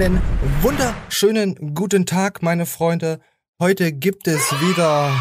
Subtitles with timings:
[0.00, 0.22] Einen
[0.62, 3.18] wunderschönen guten Tag, meine Freunde.
[3.58, 5.12] Heute gibt es wieder.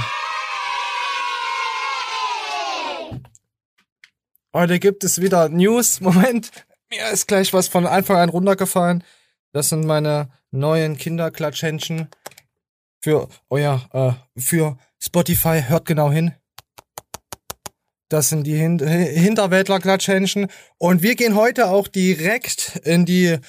[4.54, 6.00] Heute gibt es wieder News.
[6.00, 6.51] Moment,
[6.92, 9.04] mir ist gleich was von Anfang an runtergefallen.
[9.51, 12.09] Das sind meine neuen Kinderklatschhändchen.
[13.01, 15.64] Für, oh ja, äh, für Spotify.
[15.68, 16.36] Hört genau hin.
[18.09, 20.51] Das sind die Hin Hinterwäldler-Klatschhändchen.
[20.78, 23.39] Und wir gehen heute auch direkt in die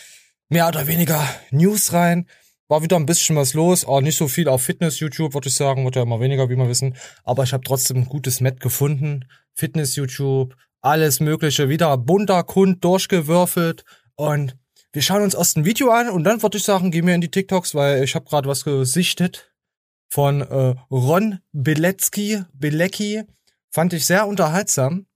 [0.48, 2.26] mehr oder weniger News rein.
[2.68, 5.84] War wieder ein bisschen was los, auch nicht so viel auf Fitness-YouTube, würde ich sagen,
[5.84, 6.96] wird ja immer weniger, wie wir wissen.
[7.24, 9.24] Aber ich habe trotzdem ein gutes Met gefunden.
[9.54, 13.84] Fitness-YouTube, alles Mögliche, wieder bunter Kund durchgewürfelt.
[14.16, 14.56] Und
[14.92, 17.20] wir schauen uns erst ein Video an und dann würde ich sagen, gehen wir in
[17.20, 19.50] die TikToks, weil ich habe gerade was gesichtet
[20.10, 23.22] von äh, Ron Bilecki, Bilecki.
[23.70, 25.06] Fand ich sehr unterhaltsam.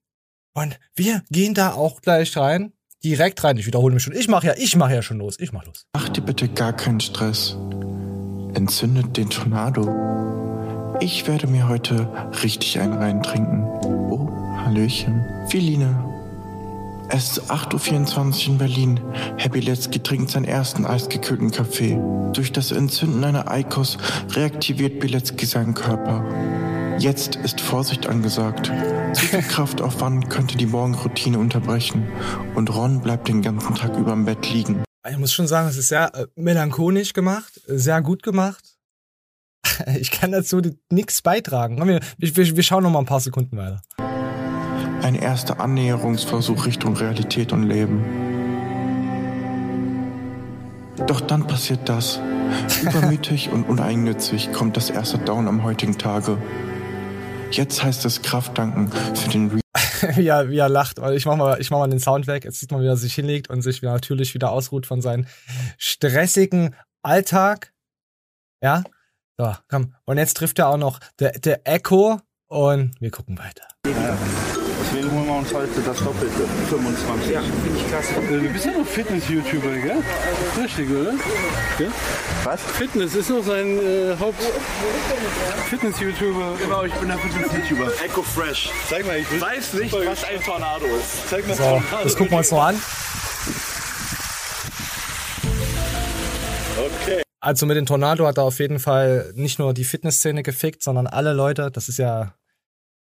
[0.55, 2.73] Und wir gehen da auch gleich rein
[3.05, 3.57] direkt rein.
[3.57, 4.15] Ich wiederhole mich schon.
[4.15, 5.39] Ich mache ja, ich mache ja schon los.
[5.39, 5.87] Ich mach los.
[5.93, 7.57] Mach dir bitte gar keinen Stress.
[8.55, 9.89] Entzündet den Tornado.
[11.01, 12.09] Ich werde mir heute
[12.43, 13.65] richtig einen reintrinken.
[13.85, 14.29] Oh,
[14.65, 15.25] Hallöchen.
[15.49, 16.13] Philine.
[17.09, 19.01] Es ist 8.24 Uhr in Berlin.
[19.37, 21.99] Herr Bilecki trinkt seinen ersten eisgekühlten Kaffee.
[22.33, 23.99] Durch das Entzünden einer Eikos
[24.31, 26.25] reaktiviert Bilecki seinen Körper.
[26.99, 28.71] Jetzt ist Vorsicht angesagt.
[29.13, 32.07] Zu viel Kraftaufwand könnte die Morgenroutine unterbrechen
[32.55, 34.85] und Ron bleibt den ganzen Tag über im Bett liegen.
[35.09, 38.65] Ich muss schon sagen, es ist sehr äh, melancholisch gemacht, sehr gut gemacht.
[39.99, 41.77] Ich kann dazu nichts beitragen.
[41.87, 43.81] Wir, wir, wir schauen noch mal ein paar Sekunden weiter.
[45.03, 48.05] Ein erster Annäherungsversuch Richtung Realität und Leben.
[51.07, 52.21] Doch dann passiert das.
[52.83, 56.39] Übermütig und uneigennützig kommt das erste Down am heutigen Tage.
[57.53, 59.61] Jetzt heißt es Kraft danken für den Re
[60.17, 60.99] wie, er, wie er lacht.
[61.15, 62.45] Ich mach, mal, ich mach mal den Sound weg.
[62.45, 65.27] Jetzt sieht man, wie er sich hinlegt und sich wieder natürlich wieder ausruht von seinem
[65.77, 67.73] stressigen Alltag.
[68.63, 68.85] Ja.
[69.39, 69.95] So, komm.
[70.05, 73.67] Und jetzt trifft er auch noch der, der Echo und wir gucken weiter.
[73.87, 74.62] Ja.
[74.83, 77.31] Deswegen holen wir uns heute das Doppelte, 25.
[77.31, 78.15] Ja, finde ich klasse.
[78.15, 80.03] Äh, du bist ja noch Fitness-YouTuber, gell?
[80.61, 81.13] Richtig, oder?
[81.79, 81.91] Gell?
[82.45, 82.61] Was?
[82.63, 84.43] Fitness ist noch sein äh, Haupt...
[85.71, 86.57] Fitness-YouTuber.
[86.61, 87.93] Genau, ich bin der Fitness-YouTuber.
[88.05, 88.71] Echo Fresh.
[88.89, 91.29] Zeig mal, ich weiß nicht, was ein Tornado ist.
[91.31, 92.03] Zeig mal so, Tornado.
[92.03, 92.75] Das gucken wir uns noch an.
[96.77, 97.23] Okay.
[97.41, 101.07] Also mit dem Tornado hat er auf jeden Fall nicht nur die Fitnessszene gefickt, sondern
[101.07, 101.71] alle Leute.
[101.71, 102.35] Das ist ja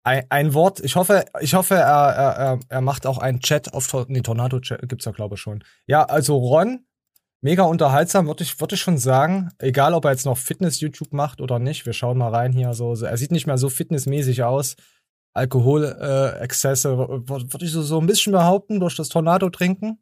[0.04, 0.80] ein, ein Wort.
[0.80, 4.88] Ich hoffe, ich hoffe, er, er, er macht auch einen Chat auf nee, Tornado Chat
[4.88, 5.64] gibt's ja glaube ich schon.
[5.88, 6.86] Ja, also Ron,
[7.42, 9.52] mega unterhaltsam, würde ich, würde ich schon sagen.
[9.60, 11.86] Egal, ob er jetzt noch Fitness YouTube macht oder nicht.
[11.86, 12.74] Wir schauen mal rein hier.
[12.74, 14.76] So, er sieht nicht mehr so fitnessmäßig aus.
[15.34, 20.00] Alkoholexzesse, äh, würde ich so, so ein bisschen behaupten, durch das Tornado trinken.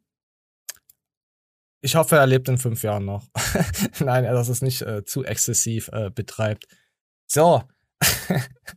[1.80, 3.24] Ich hoffe, er lebt in fünf Jahren noch.
[4.00, 6.66] Nein, er das es nicht äh, zu exzessiv äh, betreibt.
[7.26, 7.62] So,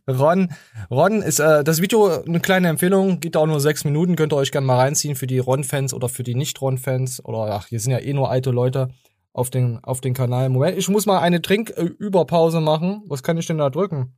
[0.08, 0.48] Ron,
[0.90, 4.36] Ron ist äh, das Video eine kleine Empfehlung, geht auch nur sechs Minuten, könnt ihr
[4.36, 7.92] euch gerne mal reinziehen für die Ron-Fans oder für die Nicht-Ron-Fans oder ach, hier sind
[7.92, 8.88] ja eh nur alte Leute
[9.32, 10.48] auf den auf den Kanal.
[10.48, 13.02] Moment, ich muss mal eine Trinküberpause machen.
[13.06, 14.14] Was kann ich denn da drücken?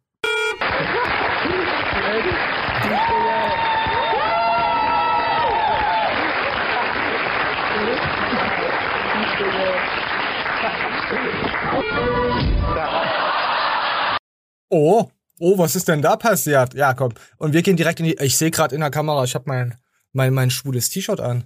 [14.77, 15.09] Oh,
[15.39, 16.75] oh, was ist denn da passiert?
[16.75, 17.13] Ja, komm.
[17.37, 18.17] Und wir gehen direkt in die.
[18.19, 19.77] Ich sehe gerade in der Kamera, ich habe mein,
[20.13, 21.45] mein, mein schwules T-Shirt an.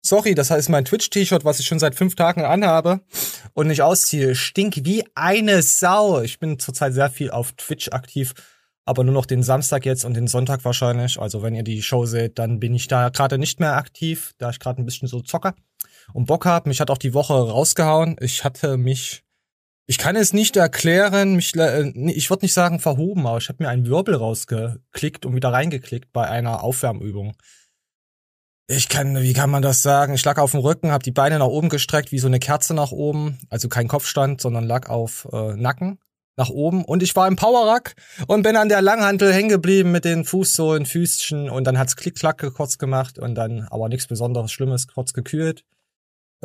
[0.00, 3.00] Sorry, das heißt mein Twitch-T-Shirt, was ich schon seit fünf Tagen anhabe
[3.54, 4.36] und nicht ausziehe.
[4.36, 6.20] Stink wie eine Sau.
[6.20, 8.32] Ich bin zurzeit sehr viel auf Twitch aktiv,
[8.84, 11.18] aber nur noch den Samstag jetzt und den Sonntag wahrscheinlich.
[11.18, 14.50] Also wenn ihr die Show seht, dann bin ich da gerade nicht mehr aktiv, da
[14.50, 15.56] ich gerade ein bisschen so zocker
[16.12, 16.68] und Bock hab.
[16.68, 18.14] Mich hat auch die Woche rausgehauen.
[18.20, 19.25] Ich hatte mich
[19.86, 23.62] ich kann es nicht erklären, mich, äh, ich würde nicht sagen verhoben, aber ich habe
[23.62, 27.36] mir einen Wirbel rausgeklickt und wieder reingeklickt bei einer Aufwärmübung.
[28.68, 30.14] Ich kann, wie kann man das sagen?
[30.14, 32.74] Ich lag auf dem Rücken, habe die Beine nach oben gestreckt, wie so eine Kerze
[32.74, 36.00] nach oben, also kein Kopfstand, sondern lag auf äh, Nacken
[36.36, 37.94] nach oben und ich war im Powerrack
[38.26, 42.52] und bin an der Langhantel hängen geblieben mit den Fußsohlen, Füßchen und dann hat's klick-klack
[42.54, 45.64] kurz gemacht und dann aber nichts besonderes Schlimmes, kurz gekühlt.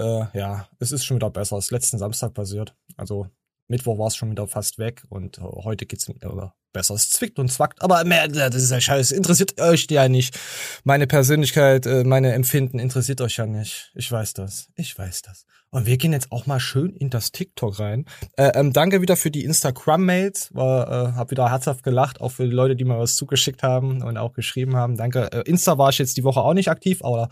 [0.01, 1.57] Äh, ja, es ist schon wieder besser.
[1.57, 2.75] Es ist letzten Samstag passiert.
[2.98, 3.27] Also
[3.68, 6.95] Mittwoch war es schon wieder fast weg und äh, heute geht's äh, besser.
[6.95, 9.15] Es zwickt und zwackt, aber mehr, das ist ja scheiße.
[9.15, 10.38] Interessiert euch ja nicht.
[10.83, 13.91] Meine Persönlichkeit, äh, meine Empfinden interessiert euch ja nicht.
[13.95, 14.68] Ich weiß das.
[14.75, 15.45] Ich weiß das.
[15.73, 18.06] Und wir gehen jetzt auch mal schön in das TikTok rein.
[18.35, 20.53] Äh, ähm, danke wieder für die Instagram-Mails.
[20.53, 24.03] War, äh, hab wieder herzhaft gelacht, auch für die Leute, die mir was zugeschickt haben
[24.03, 24.97] und auch geschrieben haben.
[24.97, 25.31] Danke.
[25.31, 27.29] Äh, Insta war ich jetzt die Woche auch nicht aktiv, aber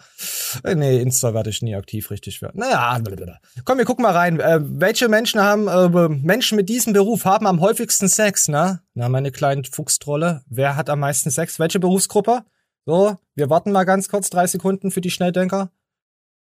[0.64, 2.62] äh, nee, Insta werde ich nie aktiv richtig werden.
[2.62, 3.40] Naja, blablabla.
[3.66, 4.40] komm, wir gucken mal rein.
[4.40, 8.80] Äh, welche Menschen haben, äh, Menschen mit diesem Beruf haben am häufigsten Sex, na?
[8.94, 10.44] Na, meine kleinen Fuchstrolle.
[10.48, 11.60] Wer hat am meisten Sex?
[11.60, 12.44] Welche Berufsgruppe?
[12.86, 15.72] So, wir warten mal ganz kurz drei Sekunden für die Schnelldenker.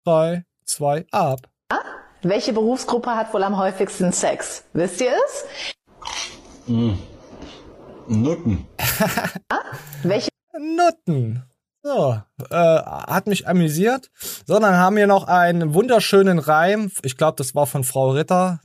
[0.04, 1.48] Drei, zwei, ab.
[2.22, 4.64] Welche Berufsgruppe hat wohl am häufigsten Sex?
[4.72, 5.44] Wisst ihr es?
[8.08, 8.66] Nutten.
[10.02, 10.28] Welche
[10.58, 11.44] Nutten.
[11.82, 14.10] So, äh, hat mich amüsiert.
[14.44, 16.90] So, dann haben wir noch einen wunderschönen Reim.
[17.02, 18.60] Ich glaube, das war von Frau Ritter.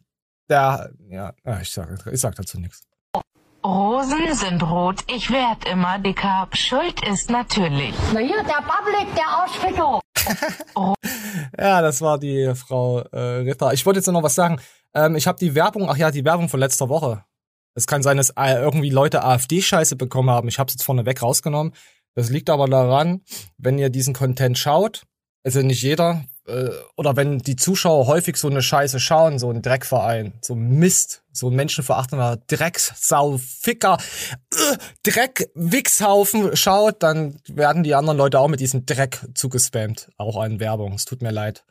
[0.49, 2.81] Der, ja, ich sag, ich sag dazu nichts.
[3.63, 6.47] Rosen sind rot, ich werd immer dicker.
[6.53, 7.93] Schuld ist natürlich.
[8.11, 9.99] Na hier, der Public, der Arschficker.
[11.59, 13.73] Ja, das war die Frau äh, Ritter.
[13.73, 14.59] Ich wollte jetzt noch was sagen.
[14.93, 17.23] Ähm, ich habe die Werbung, ach ja, die Werbung von letzter Woche.
[17.75, 20.47] Es kann sein, dass äh, irgendwie Leute AfD-Scheiße bekommen haben.
[20.47, 21.73] Ich habe es jetzt vorneweg rausgenommen.
[22.15, 23.21] Das liegt aber daran,
[23.57, 25.03] wenn ihr diesen Content schaut,
[25.43, 26.23] also nicht jeder,
[26.95, 31.49] oder wenn die Zuschauer häufig so eine Scheiße schauen, so ein Dreckverein, so Mist, so
[31.49, 33.97] ein menschenverachtender Drecksau, Ficker,
[34.53, 35.49] äh, Dreck,
[36.53, 40.09] schaut, dann werden die anderen Leute auch mit diesem Dreck zugespammt.
[40.17, 40.93] Auch an Werbung.
[40.93, 41.63] Es tut mir leid.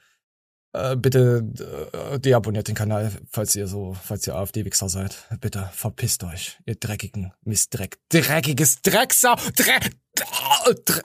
[0.73, 1.45] Äh, bitte
[1.93, 5.17] äh, deabonniert den Kanal, falls ihr so, falls ihr AfD-Wichser seid.
[5.41, 7.99] Bitte verpisst euch, ihr dreckigen Mistdreck.
[8.09, 9.35] Dreckiges Drecksau!
[9.57, 9.91] Dreck!
[10.15, 11.01] Dreck!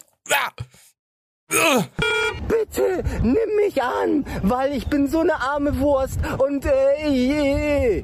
[1.48, 8.04] Bitte nimm mich an, weil ich bin so eine arme Wurst und äh, je.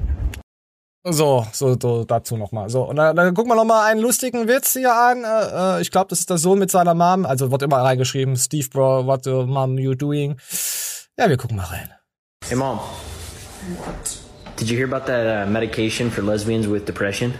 [1.04, 2.68] So, so, so dazu nochmal.
[2.70, 5.24] So, und dann, dann gucken wir nochmal einen lustigen Witz hier an.
[5.24, 7.26] Äh, äh, ich glaube, das ist der Sohn mit seiner Mom.
[7.26, 10.36] Also wird immer reingeschrieben, Steve Bro, what the mom you doing?
[11.18, 11.90] Ja, wir gucken mal rein.
[12.48, 12.78] Hey, Mom.
[13.78, 14.18] What?
[14.56, 17.34] Did you hear about that uh, medication for lesbians with depression?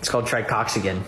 [0.00, 1.02] It's called Tricoxagen.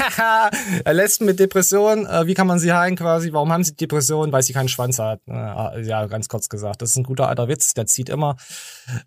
[0.84, 3.32] er lässt mit Depression, äh, wie kann man sie heilen quasi?
[3.32, 4.32] Warum haben sie Depression?
[4.32, 5.20] Weil sie keinen Schwanz hat.
[5.28, 6.82] Äh, ja, ganz kurz gesagt.
[6.82, 8.36] Das ist ein guter alter Witz, der zieht immer.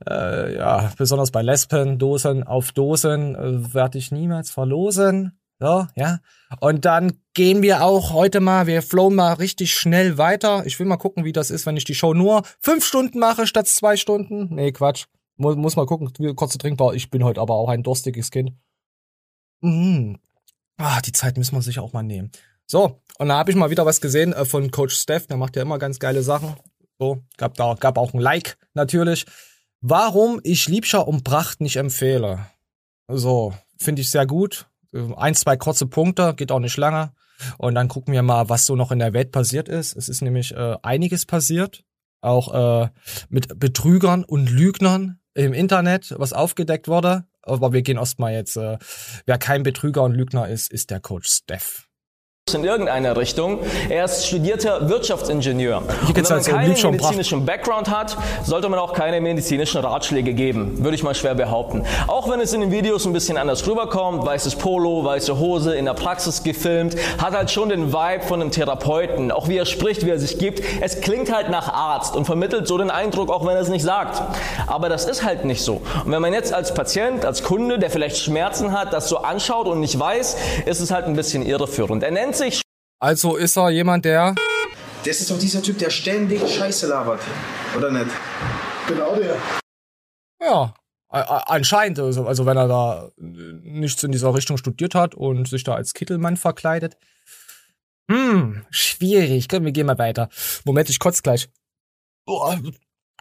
[0.08, 5.40] Äh, ja, besonders bei Lesben, Dosen auf Dosen äh, werde ich niemals verlosen.
[5.60, 6.20] So, ja.
[6.60, 10.66] Und dann gehen wir auch heute mal, wir flowen mal richtig schnell weiter.
[10.66, 13.48] Ich will mal gucken, wie das ist, wenn ich die Show nur fünf Stunden mache
[13.48, 14.54] statt zwei Stunden.
[14.54, 15.06] Nee, Quatsch.
[15.38, 16.94] Muss, muss mal gucken, kurze trinkbar.
[16.94, 18.52] Ich bin heute aber auch ein durstiges Kind.
[19.62, 20.20] Mhm.
[20.78, 22.32] Ah, die Zeit müssen wir sich auch mal nehmen.
[22.66, 25.56] So, und da habe ich mal wieder was gesehen äh, von Coach Steph, der macht
[25.56, 26.56] ja immer ganz geile Sachen.
[27.00, 29.26] So, gab da gab auch ein Like natürlich.
[29.82, 32.48] Warum ich Liebscher und Pracht nicht empfehle.
[33.08, 34.68] So, finde ich sehr gut.
[34.94, 37.12] Ein, zwei kurze Punkte, geht auch nicht lange.
[37.58, 39.98] Und dann gucken wir mal, was so noch in der Welt passiert ist.
[39.98, 41.84] Es ist nämlich äh, einiges passiert.
[42.22, 42.90] Auch äh,
[43.28, 47.26] mit Betrügern und Lügnern im Internet, was aufgedeckt wurde.
[47.44, 48.78] Aber wir gehen erstmal jetzt, äh,
[49.26, 51.88] wer kein Betrüger und Lügner ist, ist der Coach Steph.
[52.54, 53.60] In irgendeiner Richtung.
[53.90, 55.78] Er ist studierter Wirtschaftsingenieur.
[55.78, 60.84] Und wenn man Liebscher keinen medizinischen Background hat, sollte man auch keine medizinischen Ratschläge geben.
[60.84, 61.86] Würde ich mal schwer behaupten.
[62.08, 65.86] Auch wenn es in den Videos ein bisschen anders rüberkommt, weißes Polo, weiße Hose, in
[65.86, 69.32] der Praxis gefilmt, hat halt schon den Vibe von einem Therapeuten.
[69.32, 70.62] Auch wie er spricht, wie er sich gibt.
[70.82, 73.84] Es klingt halt nach Arzt und vermittelt so den Eindruck, auch wenn er es nicht
[73.84, 74.22] sagt.
[74.68, 75.82] Aber das ist halt nicht so.
[76.06, 79.68] Und wenn man jetzt als Patient, als Kunde, der vielleicht Schmerzen hat, das so anschaut
[79.68, 82.04] und nicht weiß, ist es halt ein bisschen irreführend.
[82.04, 82.62] Er nennt sich
[83.00, 84.36] Also ist er jemand, der
[85.04, 87.22] Das ist doch dieser Typ, der ständig Scheiße labert.
[87.78, 88.12] Oder nicht?
[88.88, 89.38] Genau der.
[90.42, 90.74] Ja,
[91.10, 95.76] anscheinend, also, also wenn er da nichts in dieser Richtung studiert hat und sich da
[95.76, 96.98] als Kittelmann verkleidet.
[98.10, 99.48] Hm, schwierig.
[99.48, 100.30] Komm, wir gehen mal weiter.
[100.66, 101.50] Moment, ich kotze gleich.
[102.26, 102.54] Oh,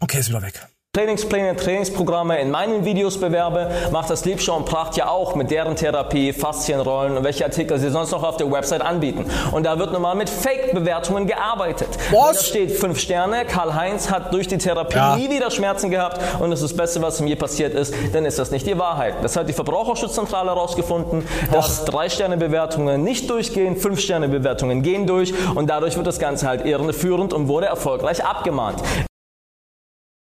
[0.01, 0.67] okay, ist wieder weg.
[0.95, 5.75] Trainingspläne, Trainingsprogramme in meinen Videos bewerbe, macht das Liebschau und Pracht ja auch mit deren
[5.75, 9.25] Therapie, Faszienrollen und welche Artikel sie sonst noch auf der Website anbieten.
[9.53, 11.89] Und da wird normal mit Fake-Bewertungen gearbeitet.
[12.11, 15.17] Wenn da steht 5 Sterne, Karl-Heinz hat durch die Therapie Ja.
[15.17, 18.27] nie wieder Schmerzen gehabt und das ist das Beste, was ihm je passiert ist, dann
[18.27, 19.15] ist das nicht die Wahrheit.
[19.23, 26.07] Das hat die Verbraucherschutzzentrale herausgefunden, dass 3-Sterne-Bewertungen nicht durchgehen, 5-Sterne-Bewertungen gehen durch und dadurch wird
[26.07, 28.83] das Ganze halt irreführend und wurde erfolgreich abgemahnt.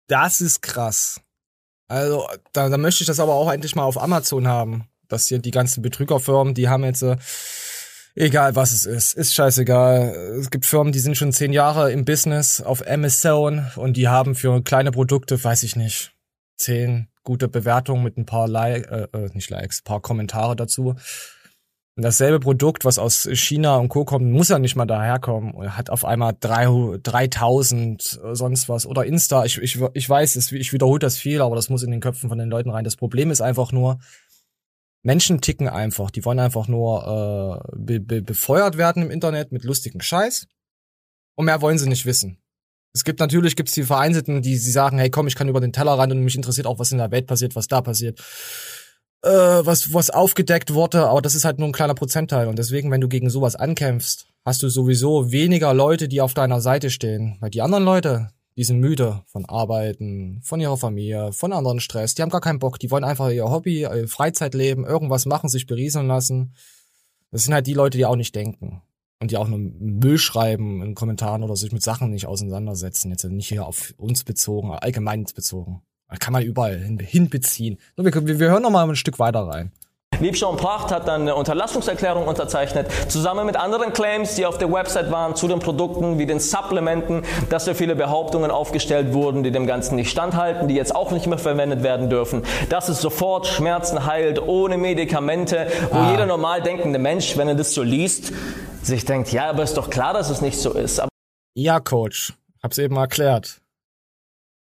[0.08, 1.20] Das ist krass.
[1.88, 4.88] Also, da, da möchte ich das aber auch endlich mal auf Amazon haben.
[5.08, 7.16] Dass hier die ganzen Betrügerfirmen, die haben jetzt, äh,
[8.16, 10.38] egal was es ist, ist scheißegal.
[10.40, 14.34] Es gibt Firmen, die sind schon zehn Jahre im Business auf Amazon und die haben
[14.34, 16.12] für kleine Produkte, weiß ich nicht,
[16.56, 20.96] zehn gute Bewertungen mit ein paar Like, äh, äh, nicht Likes, paar Kommentare dazu.
[21.98, 24.04] Dasselbe Produkt, was aus China und Co.
[24.04, 26.66] kommt, muss ja nicht mal daherkommen und hat auf einmal drei,
[27.02, 28.86] 3000 äh, sonst was.
[28.86, 32.00] Oder Insta, ich, ich, ich weiß, ich wiederhole das viel, aber das muss in den
[32.00, 32.84] Köpfen von den Leuten rein.
[32.84, 33.98] Das Problem ist einfach nur,
[35.02, 36.10] Menschen ticken einfach.
[36.10, 40.48] Die wollen einfach nur äh, be be befeuert werden im Internet mit lustigem Scheiß.
[41.34, 42.42] Und mehr wollen sie nicht wissen.
[42.92, 45.72] Es gibt natürlich gibt's die Vereinzelten, die sie sagen, hey komm, ich kann über den
[45.72, 48.22] Teller ran und mich interessiert auch, was in der Welt passiert, was da passiert
[49.26, 52.48] äh, was, was aufgedeckt wurde, aber das ist halt nur ein kleiner Prozentteil.
[52.48, 56.60] Und deswegen, wenn du gegen sowas ankämpfst, hast du sowieso weniger Leute, die auf deiner
[56.60, 57.36] Seite stehen.
[57.40, 62.14] Weil die anderen Leute, die sind müde von Arbeiten, von ihrer Familie, von anderen Stress.
[62.14, 62.78] Die haben gar keinen Bock.
[62.78, 66.54] Die wollen einfach ihr Hobby, ihr Freizeitleben, irgendwas machen, sich berieseln lassen.
[67.32, 68.82] Das sind halt die Leute, die auch nicht denken.
[69.20, 73.10] Und die auch nur Müll schreiben in Kommentaren oder sich mit Sachen nicht auseinandersetzen.
[73.10, 75.82] Jetzt nicht hier auf uns bezogen, allgemein bezogen.
[76.20, 77.78] Kann man überall hin, hinbeziehen.
[77.96, 79.72] So, wir, wir hören noch mal ein Stück weiter rein.
[80.20, 84.72] Liebscher und Pracht hat dann eine Unterlassungserklärung unterzeichnet, zusammen mit anderen Claims, die auf der
[84.72, 89.50] Website waren, zu den Produkten wie den Supplementen, dass so viele Behauptungen aufgestellt wurden, die
[89.50, 93.46] dem Ganzen nicht standhalten, die jetzt auch nicht mehr verwendet werden dürfen, dass es sofort
[93.46, 96.10] Schmerzen heilt, ohne Medikamente, wo ah.
[96.12, 98.32] jeder normal denkende Mensch, wenn er das so liest,
[98.82, 100.98] sich denkt, ja, aber ist doch klar, dass es nicht so ist.
[101.00, 101.10] Aber
[101.54, 102.32] ja, Coach,
[102.62, 103.60] hab's eben erklärt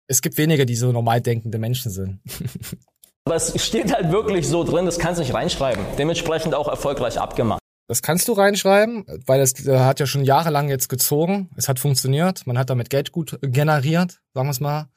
[0.08, 2.20] es gibt wenige, die so normal denkende Menschen sind.
[3.24, 5.84] Aber es steht halt wirklich so drin, das kannst du nicht reinschreiben.
[5.98, 7.60] Dementsprechend auch erfolgreich abgemacht.
[7.88, 11.50] Das kannst du reinschreiben, weil es äh, hat ja schon jahrelang jetzt gezogen.
[11.56, 12.46] Es hat funktioniert.
[12.46, 14.88] Man hat damit Geld gut generiert, sagen wir es mal.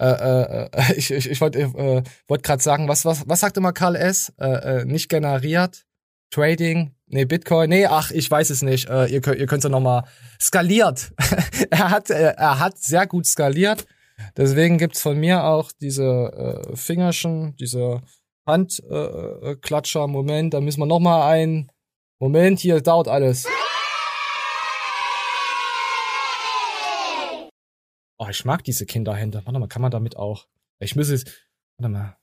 [0.00, 3.56] Äh, äh, äh ich ich, ich wollte äh, wollt gerade sagen, was, was, was sagt
[3.58, 4.32] immer Karl S?
[4.38, 5.84] Äh, äh, nicht generiert,
[6.30, 8.88] Trading, nee, Bitcoin, nee, ach, ich weiß es nicht.
[8.88, 10.04] Äh, ihr könnt ihr könnt's ja nochmal
[10.40, 11.12] skaliert.
[11.70, 13.86] er hat äh, er hat sehr gut skaliert
[14.36, 18.02] Deswegen gibt's von mir auch diese äh, Fingerchen, diese
[18.46, 20.00] Handklatscher.
[20.00, 21.70] Äh, äh Moment, da müssen wir noch mal ein.
[22.20, 23.46] Moment, hier dauert alles.
[28.18, 29.42] Oh, ich mag diese Kinderhände.
[29.44, 30.46] Warte mal, kann man damit auch.
[30.78, 31.24] Ich muss es.
[31.78, 32.16] Warte mal.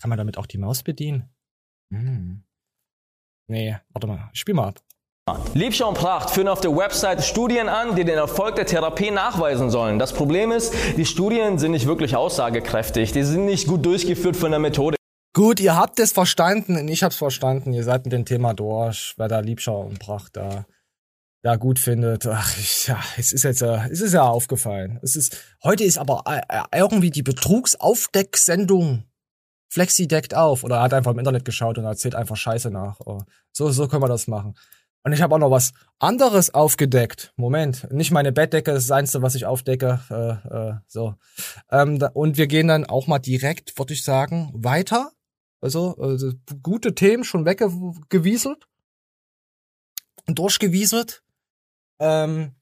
[0.00, 1.34] Kann man damit auch die Maus bedienen?
[1.92, 2.44] Hm.
[3.48, 4.30] Nee, warte mal.
[4.32, 4.82] Ich spiel mal ab.
[5.54, 9.70] Liebschau und Pracht führen auf der Website Studien an, die den Erfolg der Therapie nachweisen
[9.70, 9.98] sollen.
[9.98, 13.12] Das Problem ist, die Studien sind nicht wirklich aussagekräftig.
[13.12, 14.96] Die sind nicht gut durchgeführt von der Methode.
[15.34, 17.72] Gut, ihr habt es verstanden ich hab's verstanden.
[17.72, 20.66] Ihr seid mit dem Thema durch, wer da Liebschau und Pracht da,
[21.42, 22.26] da gut findet.
[22.26, 24.98] Ach, ich, ja, es ist jetzt, äh, es ist ja aufgefallen.
[25.02, 26.40] Es ist, heute ist aber äh,
[26.76, 29.04] irgendwie die Betrugsaufdecksendung.
[29.70, 33.00] Flexi deckt auf oder hat einfach im Internet geschaut und erzählt einfach Scheiße nach.
[33.00, 34.54] Oh, so, so können wir das machen.
[35.04, 37.32] Und ich habe auch noch was anderes aufgedeckt.
[37.36, 40.00] Moment, nicht meine Bettdecke, das ist das Einzige, was ich aufdecke.
[40.10, 41.14] Äh, äh, so.
[41.70, 45.12] Ähm, da, und wir gehen dann auch mal direkt, würde ich sagen, weiter.
[45.60, 48.68] Also, also gute Themen schon weggewieselt.
[50.26, 51.22] Durchgewieselt.
[52.00, 52.54] Ähm,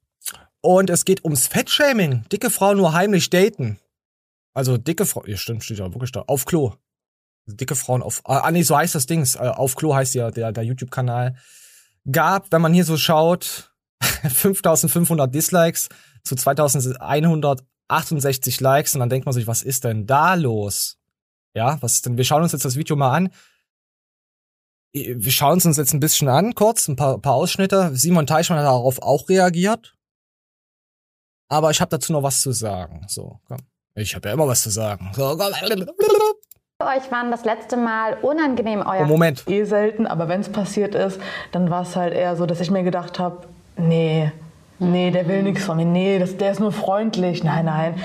[0.61, 2.25] und es geht ums Fettshaming.
[2.31, 3.79] Dicke Frauen nur heimlich daten.
[4.55, 6.25] Also dicke Frauen, ja stimmt, steht ja wirklich da.
[6.27, 6.75] Auf Klo.
[7.47, 9.25] Dicke Frauen auf, ah nee, so heißt das Ding.
[9.35, 11.37] Äh, auf Klo heißt ja der, der YouTube-Kanal
[12.11, 15.89] gab, wenn man hier so schaut, 5500 Dislikes
[16.25, 20.99] zu 2168 Likes und dann denkt man sich, was ist denn da los?
[21.55, 22.17] Ja, was ist denn?
[22.17, 23.31] Wir schauen uns jetzt das Video mal an.
[24.93, 27.95] Wir schauen es uns jetzt ein bisschen an, kurz, ein paar, paar Ausschnitte.
[27.95, 29.95] Simon Teichmann hat darauf auch reagiert.
[31.49, 33.05] Aber ich habe dazu noch was zu sagen.
[33.09, 33.59] So, komm.
[33.95, 35.13] Ich habe ja immer was zu sagen.
[35.15, 35.61] So, komm
[36.85, 39.03] euch wann das letzte Mal unangenehm euer...
[39.03, 39.45] Oh, Moment.
[39.49, 41.19] Eh selten, aber wenn es passiert ist,
[41.53, 43.47] dann war es halt eher so, dass ich mir gedacht habe,
[43.79, 44.31] nee,
[44.79, 48.05] nee, der will nichts von mir, nee, das, der ist nur freundlich, nein, nein.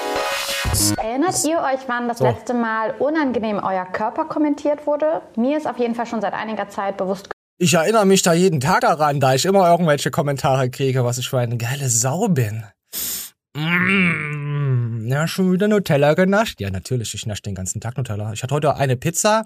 [0.95, 2.23] Erinnert ihr euch, wann das so.
[2.23, 5.21] letzte Mal unangenehm euer Körper kommentiert wurde?
[5.35, 7.29] Mir ist auf jeden Fall schon seit einiger Zeit bewusst.
[7.57, 11.29] Ich erinnere mich da jeden Tag daran, da ich immer irgendwelche Kommentare kriege, was ich
[11.29, 12.63] für eine geile Sau bin.
[13.53, 16.61] Mmh, ja, schon wieder Nutella genascht.
[16.61, 18.31] Ja, natürlich, ich nasche den ganzen Tag Nutella.
[18.33, 19.45] Ich hatte heute eine Pizza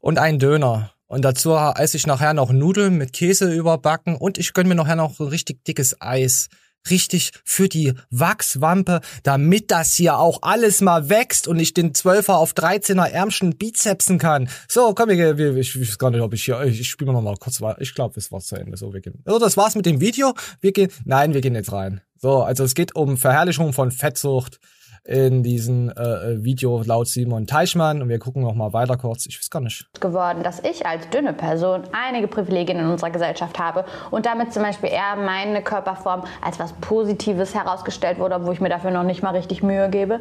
[0.00, 0.92] und einen Döner.
[1.06, 4.96] Und dazu esse ich nachher noch Nudeln mit Käse überbacken und ich gönne mir nachher
[4.96, 6.48] noch ein richtig dickes Eis.
[6.90, 12.34] Richtig für die Wachswampe, damit das hier auch alles mal wächst und ich den 12er
[12.34, 14.48] auf 13er Ärmchen bizepsen kann.
[14.68, 17.20] So, komm, ich, ich, ich weiß gar nicht, ob ich hier, ich, ich spiele noch
[17.20, 17.60] mal kurz.
[17.80, 18.76] Ich glaube, es war zu Ende.
[18.76, 19.22] So, wir gehen.
[19.26, 20.34] So, das war's mit dem Video.
[20.60, 22.00] Wir gehen, nein, wir gehen jetzt rein.
[22.18, 24.58] So, also es geht um Verherrlichung von Fettsucht
[25.04, 29.24] in diesem äh, äh, Video laut Simon Teichmann und wir gucken noch mal weiter kurz.
[29.26, 29.88] Ich weiß gar nicht.
[30.00, 34.64] Geworden, dass ich als dünne Person einige Privilegien in unserer Gesellschaft habe und damit zum
[34.64, 39.22] Beispiel eher meine Körperform als was Positives herausgestellt wurde, wo ich mir dafür noch nicht
[39.22, 40.20] mal richtig Mühe gebe.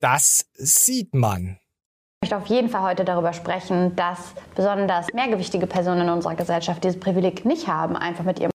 [0.00, 1.58] das sieht man.
[2.22, 6.82] Ich möchte auf jeden Fall heute darüber sprechen, dass besonders mehrgewichtige Personen in unserer Gesellschaft
[6.82, 8.50] dieses Privileg nicht haben, einfach mit ihrem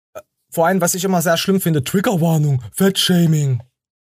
[0.54, 3.60] Vor allem, was ich immer sehr schlimm finde, Triggerwarnung, Fettshaming.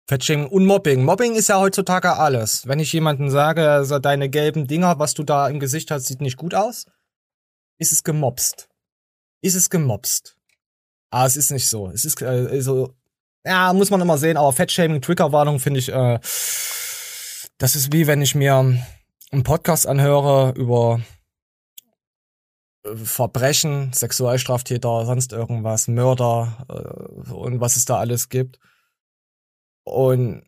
[0.09, 1.05] Fettshaming und Mobbing.
[1.05, 2.67] Mobbing ist ja heutzutage alles.
[2.67, 6.21] Wenn ich jemanden sage, also deine gelben Dinger, was du da im Gesicht hast, sieht
[6.21, 6.87] nicht gut aus,
[7.79, 8.69] ist es gemobst.
[9.41, 10.37] Ist es gemobst.
[11.11, 11.89] Ah, es ist nicht so.
[11.91, 12.93] Es ist äh, so,
[13.47, 16.19] ja, muss man immer sehen, aber Fettshaming, Triggerwarnung finde ich, äh,
[17.59, 21.01] das ist wie wenn ich mir einen Podcast anhöre über
[22.85, 28.59] Verbrechen, Sexualstraftäter, sonst irgendwas, Mörder äh, und was es da alles gibt.
[29.85, 30.45] Und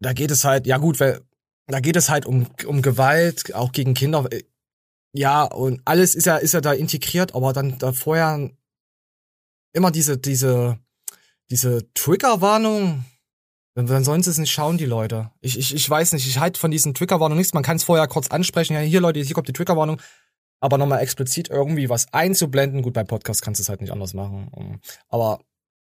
[0.00, 1.20] da geht es halt, ja gut, weil
[1.66, 4.28] da geht es halt um, um Gewalt, auch gegen Kinder.
[5.12, 8.50] Ja, und alles ist ja, ist ja da integriert, aber dann da vorher
[9.72, 10.78] immer diese, diese,
[11.50, 13.04] diese Triggerwarnung,
[13.74, 15.30] dann sollen sie es nicht schauen, die Leute.
[15.40, 17.54] Ich, ich, ich weiß nicht, ich halte von diesen Triggerwarnungen nichts.
[17.54, 18.74] Man kann es vorher kurz ansprechen.
[18.74, 20.00] Ja, hier Leute, hier kommt die Triggerwarnung.
[20.60, 22.82] Aber nochmal explizit irgendwie was einzublenden.
[22.82, 24.80] Gut, beim Podcast kannst du es halt nicht anders machen.
[25.08, 25.40] Aber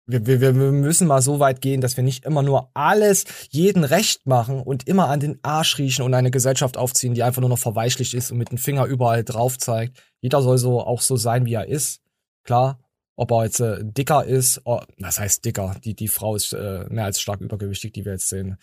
[0.05, 3.83] wir, wir, wir müssen mal so weit gehen, dass wir nicht immer nur alles jeden
[3.83, 7.49] recht machen und immer an den Arsch riechen und eine Gesellschaft aufziehen, die einfach nur
[7.49, 10.01] noch verweichlicht ist und mit dem Finger überall drauf zeigt.
[10.19, 12.01] Jeder soll so auch so sein, wie er ist.
[12.43, 12.79] Klar,
[13.15, 15.75] ob er jetzt äh, dicker ist, oh, was heißt dicker?
[15.83, 18.57] Die, die Frau ist äh, mehr als stark übergewichtig, die wir jetzt sehen.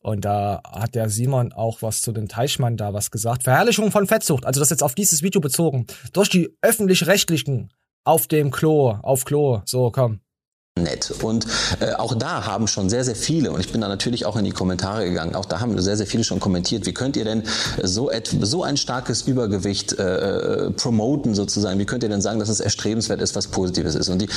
[0.00, 3.42] Und da hat der Simon auch was zu dem Teichmann da was gesagt.
[3.42, 5.86] Verherrlichung von Fettsucht, also das jetzt auf dieses Video bezogen.
[6.12, 7.72] Durch die öffentlich-rechtlichen
[8.04, 10.20] auf dem Klo, auf Klo, so komm
[10.82, 11.12] nett.
[11.22, 11.46] Und
[11.80, 14.44] äh, auch da haben schon sehr, sehr viele, und ich bin da natürlich auch in
[14.44, 17.42] die Kommentare gegangen, auch da haben sehr, sehr viele schon kommentiert, wie könnt ihr denn
[17.82, 21.78] so, so ein starkes Übergewicht äh, äh promoten sozusagen?
[21.78, 24.08] Wie könnt ihr denn sagen, dass es erstrebenswert ist, was Positives ist?
[24.08, 24.28] Und die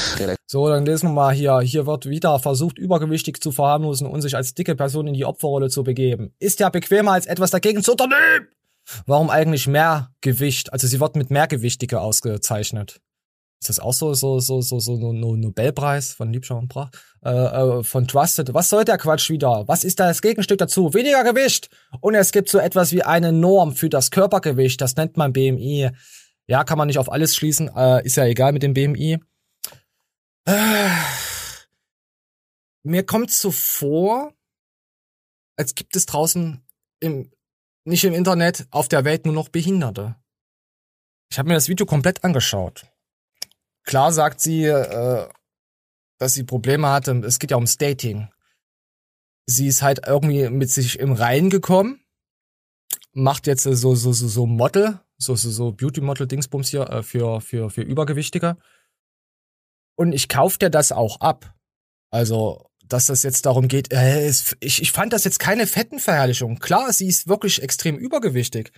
[0.52, 1.62] so, dann lesen wir mal hier.
[1.62, 5.70] Hier wird wieder versucht, übergewichtig zu verharmlosen und sich als dicke Person in die Opferrolle
[5.70, 6.34] zu begeben.
[6.40, 8.50] Ist ja bequemer, als etwas dagegen zu unternehmen.
[9.06, 10.74] Warum eigentlich mehr Gewicht?
[10.74, 13.00] Also sie wird mit Mehrgewichtige ausgezeichnet
[13.62, 16.90] ist das auch so so so so so ein Nobelpreis von Liebscher und Brach
[17.24, 18.54] äh, äh, von Trusted.
[18.54, 19.68] Was soll der Quatsch wieder?
[19.68, 20.94] Was ist da das Gegenstück dazu?
[20.94, 21.70] Weniger Gewicht
[22.02, 24.82] und es gibt so etwas wie eine Norm für das Körpergewicht.
[24.82, 25.92] Das nennt man BMI.
[26.48, 27.70] Ja, kann man nicht auf alles schließen.
[27.74, 29.20] Äh, ist ja egal mit dem BMI.
[30.46, 30.90] Äh,
[32.84, 34.34] mir kommt so vor,
[35.58, 36.62] als gibt es draußen
[37.00, 37.32] im
[37.84, 40.16] nicht im Internet auf der Welt nur noch Behinderte.
[41.32, 42.86] Ich habe mir das Video komplett angeschaut.
[43.84, 45.28] Klar sagt sie, äh,
[46.20, 47.12] dass sie Probleme hatte.
[47.26, 48.30] Es geht ja ums Dating.
[49.48, 52.00] Sie ist halt irgendwie mit sich im Reinen gekommen,
[53.14, 57.02] macht jetzt so so so so Model, so so so Beauty Model Dingsbums hier äh,
[57.04, 58.58] für für für Übergewichtige.
[59.96, 61.54] Und ich kauf dir das auch ab.
[62.12, 66.60] Also dass das jetzt darum geht, äh, ich, ich fand das jetzt keine Fettenverherrlichung.
[66.60, 68.72] Klar, sie ist wirklich extrem übergewichtig.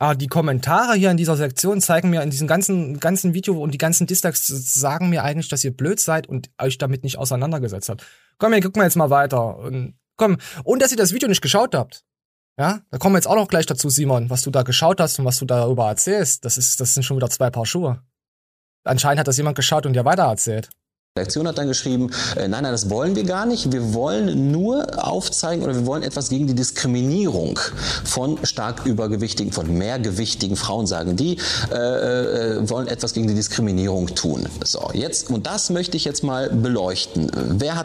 [0.00, 3.72] Aber die Kommentare hier in dieser Sektion zeigen mir in diesem ganzen, ganzen Video und
[3.72, 7.88] die ganzen Distracks sagen mir eigentlich, dass ihr blöd seid und euch damit nicht auseinandergesetzt
[7.88, 8.06] habt.
[8.38, 9.58] Komm, wir gucken jetzt mal weiter.
[9.58, 10.38] Und, komm.
[10.62, 12.04] Und dass ihr das Video nicht geschaut habt.
[12.58, 15.18] Ja, da kommen wir jetzt auch noch gleich dazu, Simon, was du da geschaut hast
[15.18, 16.44] und was du darüber erzählst.
[16.44, 18.02] Das ist, das sind schon wieder zwei Paar Schuhe.
[18.84, 20.70] Anscheinend hat das jemand geschaut und dir weitererzählt.
[21.18, 23.72] Redaktion hat dann geschrieben, äh, nein, nein, das wollen wir gar nicht.
[23.72, 27.58] Wir wollen nur aufzeigen oder wir wollen etwas gegen die Diskriminierung
[28.04, 31.16] von stark übergewichtigen, von mehrgewichtigen Frauen sagen.
[31.16, 31.38] Die
[31.72, 34.46] äh, äh, wollen etwas gegen die Diskriminierung tun.
[34.64, 37.30] So, jetzt, und das möchte ich jetzt mal beleuchten.
[37.34, 37.84] Wer hat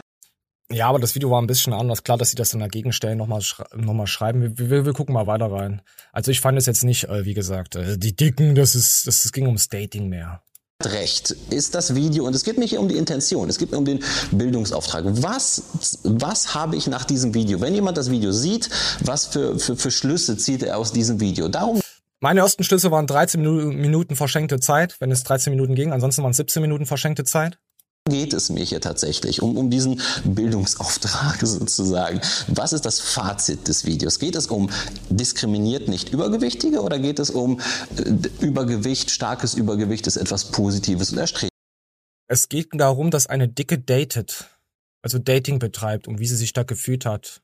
[0.70, 2.04] ja, aber das Video war ein bisschen anders.
[2.04, 3.42] Klar, dass sie das dann dagegen stellen, nochmal
[3.74, 4.56] noch mal schreiben.
[4.58, 5.82] Wir, wir, wir gucken mal weiter rein.
[6.10, 9.22] Also ich fand es jetzt nicht, äh, wie gesagt, äh, die Dicken, das ist, das,
[9.22, 10.40] das ging ums Dating mehr
[10.82, 13.78] recht ist das Video und es geht mir hier um die Intention, es geht mir
[13.78, 15.04] um den Bildungsauftrag.
[15.22, 15.62] Was,
[16.02, 17.60] was habe ich nach diesem Video?
[17.60, 21.48] Wenn jemand das Video sieht, was für, für, für Schlüsse zieht er aus diesem Video?
[21.48, 21.80] Darum
[22.20, 25.92] meine ersten Schlüsse waren 13 Minuten verschenkte Zeit, wenn es 13 Minuten ging.
[25.92, 27.58] Ansonsten waren es 17 Minuten verschenkte Zeit
[28.10, 32.20] geht es mir hier tatsächlich, um, um diesen Bildungsauftrag sozusagen.
[32.48, 34.18] Was ist das Fazit des Videos?
[34.18, 34.68] Geht es um
[35.08, 37.60] diskriminiert nicht Übergewichtige oder geht es um
[37.96, 41.50] äh, Übergewicht, starkes Übergewicht ist etwas Positives und erstrebenswert?
[42.28, 44.50] Es geht darum, dass eine Dicke datet,
[45.02, 47.40] also Dating betreibt und wie sie sich da gefühlt hat.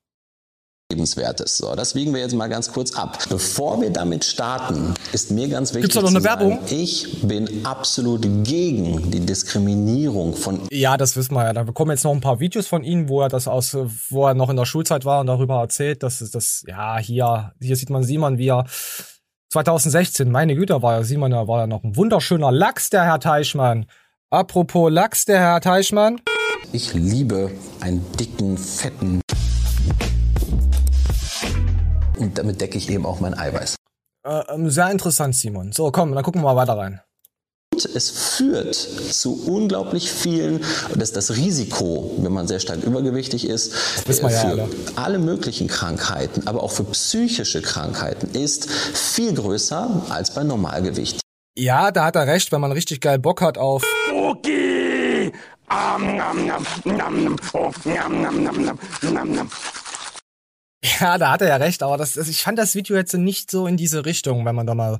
[0.91, 1.57] Lebenswertes.
[1.57, 3.19] So, das wiegen wir jetzt mal ganz kurz ab.
[3.29, 6.65] Bevor wir damit starten, ist mir ganz wichtig Gibt's da noch eine sagen, Werbung?
[6.69, 11.53] ich bin absolut gegen die Diskriminierung von Ja, das wissen wir ja.
[11.53, 13.77] Da bekommen jetzt noch ein paar Videos von ihm, wo er das aus
[14.11, 17.77] wo er noch in der Schulzeit war und darüber erzählt, dass das ja, hier hier
[17.77, 18.67] sieht man Simon, wie er
[19.51, 23.21] 2016, meine Güte, war ja Simon, da war ja noch ein wunderschöner Lachs der Herr
[23.21, 23.87] Teichmann.
[24.31, 26.21] Apropos Lachs der Herr Teichmann.
[26.73, 27.51] Ich liebe
[27.81, 29.21] einen dicken, fetten
[32.21, 33.77] und damit decke ich eben auch mein Eiweiß.
[34.25, 35.73] Äh, ähm, sehr interessant, Simon.
[35.73, 37.01] So, komm, dann gucken wir mal weiter rein.
[37.95, 40.63] Es führt zu unglaublich vielen,
[40.97, 44.69] dass das Risiko, wenn man sehr stark übergewichtig ist, wir ja für alle.
[44.97, 51.21] alle möglichen Krankheiten, aber auch für psychische Krankheiten, ist viel größer als bei Normalgewicht.
[51.57, 53.83] Ja, da hat er recht, wenn man richtig geil Bock hat auf.
[54.13, 55.33] Okay.
[55.69, 56.47] Am, nam,
[56.85, 57.37] nam,
[60.83, 63.51] Ja, da hat er ja recht, aber das, das, ich fand das Video jetzt nicht
[63.51, 64.99] so in diese Richtung, wenn man da mal,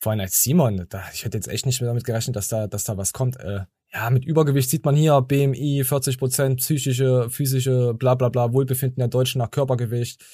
[0.00, 2.66] vor allem als Simon, da, ich hätte jetzt echt nicht mehr damit gerechnet, dass da,
[2.66, 3.38] dass da was kommt.
[3.40, 3.62] Äh,
[3.92, 9.00] ja, mit Übergewicht sieht man hier BMI 40 Prozent, psychische, physische, bla bla bla, Wohlbefinden
[9.00, 10.24] der Deutschen nach Körpergewicht.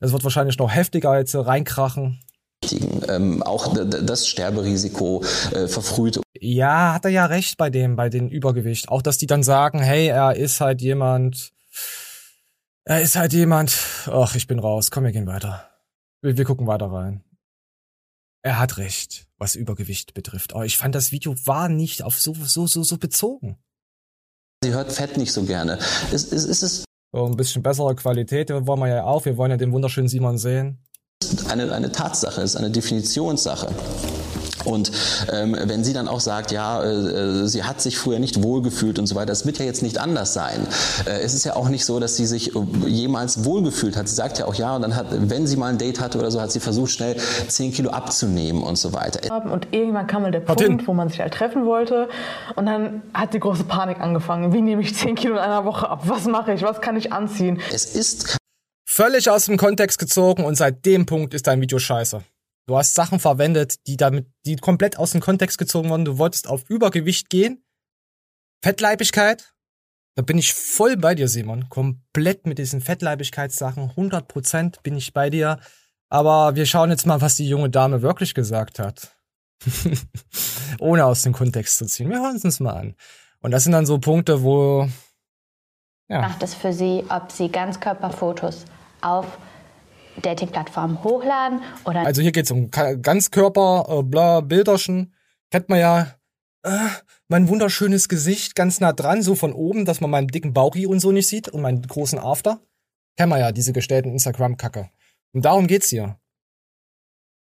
[0.00, 2.20] Das wird wahrscheinlich noch heftiger jetzt reinkrachen.
[3.08, 8.28] Ähm, auch das Sterberisiko äh, verfrüht Ja, hat er ja recht bei dem, bei den
[8.28, 8.88] Übergewicht.
[8.88, 11.52] Auch, dass die dann sagen, hey, er ist halt jemand,
[12.88, 15.68] er ist halt jemand, ach, ich bin raus, komm, wir gehen weiter.
[16.22, 17.22] Wir, wir gucken weiter rein.
[18.42, 20.54] Er hat recht, was Übergewicht betrifft.
[20.54, 23.58] Aber ich fand, das Video war nicht auf so, so, so, so bezogen.
[24.64, 25.78] Sie hört Fett nicht so gerne.
[26.12, 29.26] Es, es, es ist So ein bisschen bessere Qualität wollen wir ja auch.
[29.26, 30.82] Wir wollen ja den wunderschönen Simon sehen.
[31.48, 33.68] eine, eine Tatsache, es ist eine Definitionssache.
[34.64, 34.90] Und
[35.32, 38.98] ähm, wenn sie dann auch sagt, ja, äh, äh, sie hat sich früher nicht wohlgefühlt
[38.98, 40.66] und so weiter, das wird ja jetzt nicht anders sein.
[41.06, 44.08] Äh, es ist ja auch nicht so, dass sie sich äh, jemals wohlgefühlt hat.
[44.08, 46.30] Sie sagt ja auch ja und dann hat, wenn sie mal ein Date hatte oder
[46.30, 47.16] so, hat sie versucht, schnell
[47.48, 49.20] 10 Kilo abzunehmen und so weiter.
[49.50, 52.08] und irgendwann kam mal der Punkt, wo man sich halt treffen wollte
[52.56, 54.52] und dann hat die große Panik angefangen.
[54.52, 56.02] Wie nehme ich 10 Kilo in einer Woche ab?
[56.04, 56.62] Was mache ich?
[56.62, 57.60] Was kann ich anziehen?
[57.72, 58.38] Es ist
[58.90, 62.22] Völlig aus dem Kontext gezogen und seit dem Punkt ist dein Video scheiße.
[62.68, 66.04] Du hast Sachen verwendet, die damit, die komplett aus dem Kontext gezogen wurden.
[66.04, 67.64] Du wolltest auf Übergewicht gehen.
[68.62, 69.54] Fettleibigkeit.
[70.16, 71.70] Da bin ich voll bei dir, Simon.
[71.70, 73.92] Komplett mit diesen Fettleibigkeitssachen.
[73.92, 75.58] 100% bin ich bei dir.
[76.10, 79.16] Aber wir schauen jetzt mal, was die junge Dame wirklich gesagt hat.
[80.78, 82.10] Ohne aus dem Kontext zu ziehen.
[82.10, 82.96] Wir hören es uns mal an.
[83.40, 84.88] Und das sind dann so Punkte, wo,
[86.10, 86.20] ja.
[86.20, 88.64] Macht es für Sie, ob Sie Ganzkörperfotos
[89.00, 89.26] auf
[90.22, 95.14] Dating-Plattformen hochladen oder Also hier geht's um Ka- Ganzkörper, äh, bla, Bilderchen.
[95.50, 96.14] Kennt man ja,
[96.64, 96.70] äh,
[97.28, 101.00] mein wunderschönes Gesicht ganz nah dran, so von oben, dass man meinen dicken Bauchi und
[101.00, 102.60] so nicht sieht und meinen großen After.
[103.16, 104.90] Kennen wir ja, diese gestellten Instagram-Kacke.
[105.34, 106.18] Und darum geht's hier.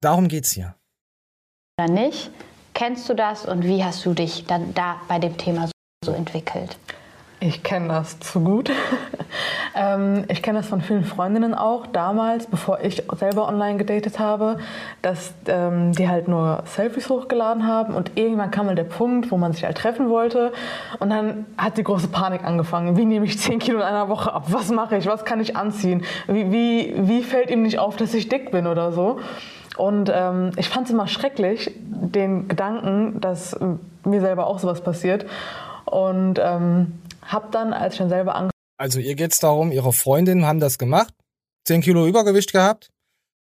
[0.01, 0.75] Darum geht's hier.
[1.79, 2.31] oder nicht?
[2.73, 5.69] Kennst du das und wie hast du dich dann da bei dem Thema
[6.05, 6.77] so entwickelt?
[7.39, 8.71] Ich kenne das zu gut.
[9.75, 14.57] ähm, ich kenne das von vielen Freundinnen auch damals, bevor ich selber online gedatet habe,
[15.03, 19.37] dass ähm, die halt nur Selfies hochgeladen haben und irgendwann kam mal der Punkt, wo
[19.37, 20.51] man sich halt treffen wollte
[20.99, 22.97] und dann hat die große Panik angefangen.
[22.97, 24.45] Wie nehme ich 10 Kilo in einer Woche ab?
[24.47, 25.05] Was mache ich?
[25.05, 26.03] Was kann ich anziehen?
[26.27, 29.19] Wie, wie, wie fällt ihm nicht auf, dass ich dick bin oder so?
[29.77, 34.81] Und ähm, ich fand es immer schrecklich, den Gedanken, dass ähm, mir selber auch sowas
[34.81, 35.27] passiert.
[35.85, 36.93] Und ähm,
[37.27, 40.77] hab dann, als ich dann selber angefangen Also ihr geht's darum, ihre Freundinnen haben das
[40.77, 41.13] gemacht,
[41.65, 42.89] 10 Kilo Übergewicht gehabt.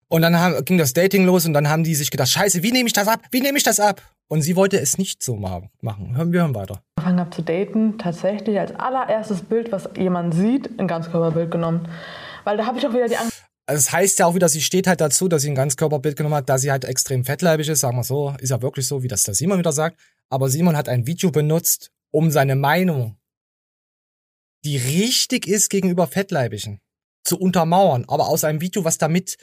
[0.08, 2.70] Und dann haben, ging das Dating los und dann haben die sich gedacht, scheiße, wie
[2.70, 3.20] nehme ich das ab?
[3.32, 4.00] Wie nehme ich das ab?
[4.28, 6.16] Und sie wollte es nicht so ma- machen.
[6.16, 6.80] Hören wir hören weiter.
[7.00, 11.88] habe zu daten, tatsächlich als allererstes Bild, was jemand sieht, ein Ganzkörperbild genommen.
[12.44, 13.42] Weil da habe ich auch wieder die Angst.
[13.68, 16.36] Also es heißt ja auch wieder, sie steht halt dazu, dass sie ein Ganzkörperbild genommen
[16.36, 19.08] hat, da sie halt extrem fettleibig ist, sagen wir so, ist ja wirklich so, wie
[19.08, 19.98] das der Simon wieder sagt.
[20.30, 23.16] Aber Simon hat ein Video benutzt, um seine Meinung,
[24.66, 26.80] die richtig ist gegenüber Fettleibigen,
[27.24, 28.04] zu untermauern.
[28.08, 29.38] Aber aus einem Video, was damit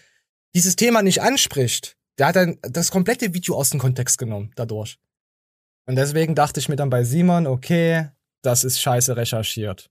[0.53, 4.99] dieses Thema nicht anspricht, der hat dann das komplette Video aus dem Kontext genommen dadurch.
[5.87, 8.09] Und deswegen dachte ich mir dann bei Simon, okay,
[8.41, 9.89] das ist scheiße recherchiert.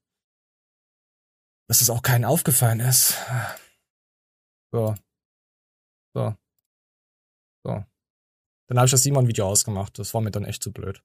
[1.67, 3.17] Dass es auch keinen aufgefallen ist.
[4.71, 4.95] So.
[6.15, 6.37] So.
[7.65, 7.85] So.
[8.69, 9.99] Dann habe ich das Simon-Video ausgemacht.
[9.99, 11.03] Das war mir dann echt zu blöd.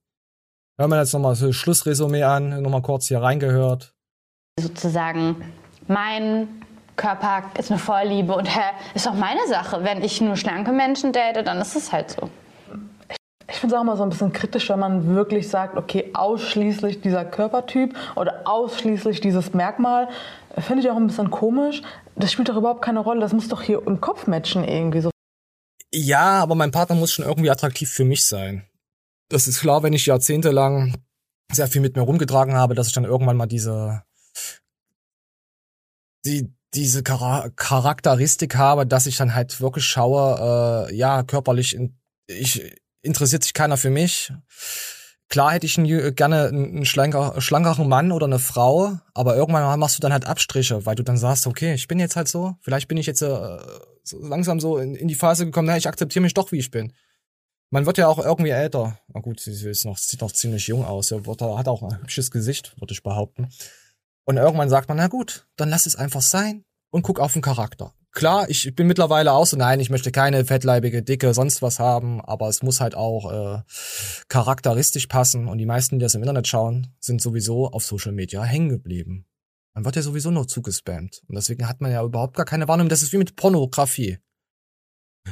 [0.78, 3.97] Hören wir jetzt nochmal das Schlussresümee an, nochmal kurz hier reingehört.
[4.60, 5.36] Sozusagen,
[5.88, 6.48] mein
[6.96, 9.84] Körper ist eine Vorliebe und hä, ist doch meine Sache.
[9.84, 12.30] Wenn ich nur schlanke Menschen date, dann ist es halt so.
[13.50, 17.02] Ich finde es auch mal so ein bisschen kritisch, wenn man wirklich sagt, okay, ausschließlich
[17.02, 20.10] dieser Körpertyp oder ausschließlich dieses Merkmal.
[20.58, 21.82] Finde ich auch ein bisschen komisch.
[22.16, 23.22] Das spielt doch überhaupt keine Rolle.
[23.22, 25.12] Das muss doch hier im Kopf matchen irgendwie so.
[25.94, 28.66] Ja, aber mein Partner muss schon irgendwie attraktiv für mich sein.
[29.30, 30.96] Das ist klar, wenn ich jahrzehntelang
[31.52, 34.02] sehr viel mit mir rumgetragen habe, dass ich dann irgendwann mal diese,
[36.26, 41.98] die, diese Chara Charakteristik habe, dass ich dann halt wirklich schaue, äh, ja, körperlich, in,
[42.28, 44.32] ich, interessiert sich keiner für mich.
[45.30, 49.98] klar hätte ich einen, gerne einen schlanker, schlankeren Mann oder eine Frau, aber irgendwann machst
[49.98, 52.88] du dann halt Abstriche, weil du dann sagst, okay, ich bin jetzt halt so, vielleicht
[52.88, 53.58] bin ich jetzt äh,
[54.04, 56.72] so langsam so in, in die Phase gekommen, na, ich akzeptiere mich doch, wie ich
[56.72, 56.94] bin.
[57.70, 58.98] Man wird ja auch irgendwie älter.
[59.10, 61.12] Na gut, sie ist noch, sieht noch ziemlich jung aus.
[61.12, 63.50] Er wird, hat auch ein hübsches Gesicht, würde ich behaupten.
[64.28, 67.42] Und irgendwann sagt man, na gut, dann lass es einfach sein und guck auf den
[67.42, 67.94] Charakter.
[68.12, 72.20] Klar, ich bin mittlerweile auch so, nein, ich möchte keine fettleibige, dicke, sonst was haben,
[72.20, 73.62] aber es muss halt auch äh,
[74.28, 75.48] charakteristisch passen.
[75.48, 79.26] Und die meisten, die das im Internet schauen, sind sowieso auf Social Media hängen geblieben.
[79.74, 81.22] Man wird ja sowieso nur zugespammt.
[81.28, 82.90] Und deswegen hat man ja überhaupt gar keine Wahrnehmung.
[82.90, 84.18] Das ist wie mit Pornografie.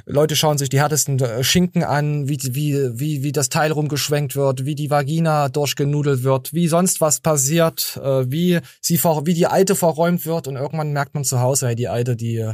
[0.06, 4.36] Leute schauen sich die härtesten äh, Schinken an, wie, wie, wie, wie das Teil rumgeschwenkt
[4.36, 9.48] wird, wie die Vagina durchgenudelt wird, wie sonst was passiert, äh, wie sie wie die
[9.48, 12.52] Alte verräumt wird und irgendwann merkt man zu Hause, hey, die Alte, die,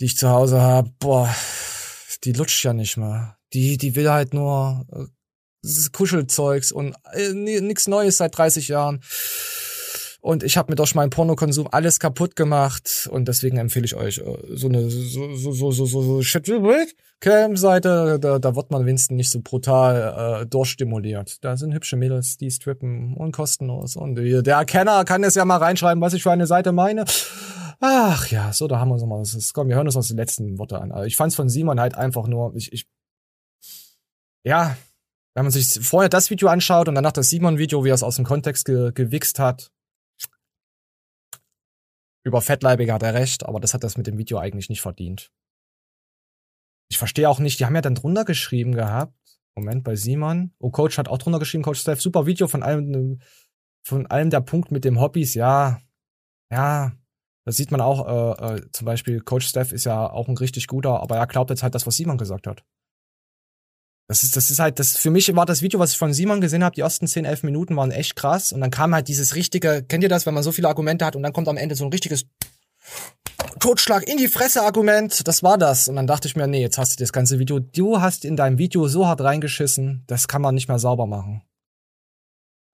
[0.00, 1.34] die ich zu Hause habe, boah,
[2.24, 3.36] die lutscht ja nicht mehr.
[3.52, 5.06] Die, die will halt nur äh,
[5.92, 9.00] Kuschelzeugs und äh, nichts Neues seit 30 Jahren.
[10.20, 14.18] Und ich habe mir durch meinen Pornokonsum alles kaputt gemacht und deswegen empfehle ich euch
[14.18, 16.22] äh, so eine so so so so so, so
[17.20, 21.44] Cam-Seite, da, da wird man wenigstens nicht so brutal äh, durchstimuliert.
[21.44, 23.96] Da sind hübsche Mädels, die strippen und kostenlos.
[23.96, 27.04] Und der Erkenner kann es ja mal reinschreiben, was ich für eine Seite meine.
[27.80, 29.22] Ach ja, so, da haben wir uns nochmal.
[29.52, 30.92] Komm, wir hören uns noch die letzten Worte an.
[30.92, 32.86] Also ich fand's von Simon halt einfach nur, ich, ich
[34.42, 34.76] ja,
[35.34, 38.16] wenn man sich vorher das Video anschaut und danach das Simon-Video, wie er es aus
[38.16, 39.70] dem Kontext ge gewichst hat,
[42.24, 45.30] über Fettleibige hat er recht, aber das hat das mit dem Video eigentlich nicht verdient.
[46.90, 49.14] Ich verstehe auch nicht, die haben ja dann drunter geschrieben gehabt.
[49.56, 50.52] Moment, bei Simon.
[50.58, 53.20] Oh, Coach hat auch drunter geschrieben, Coach Steph, super Video von allem,
[53.84, 55.80] von allem der Punkt mit dem Hobbys, ja.
[56.52, 56.92] Ja,
[57.44, 58.06] das sieht man auch,
[58.40, 61.50] äh, äh, zum Beispiel Coach Steph ist ja auch ein richtig guter, aber er glaubt
[61.50, 62.64] jetzt halt das, was Simon gesagt hat.
[64.10, 66.40] Das ist, das ist halt, das für mich war das Video, was ich von Simon
[66.40, 68.52] gesehen habe, die ersten 10, 11 Minuten waren echt krass.
[68.52, 71.14] Und dann kam halt dieses richtige, kennt ihr das, wenn man so viele Argumente hat
[71.14, 72.26] und dann kommt am Ende so ein richtiges
[73.60, 75.28] Totschlag in die Fresse Argument.
[75.28, 75.86] Das war das.
[75.86, 78.34] Und dann dachte ich mir, nee, jetzt hast du das ganze Video, du hast in
[78.34, 81.42] deinem Video so hart reingeschissen, das kann man nicht mehr sauber machen.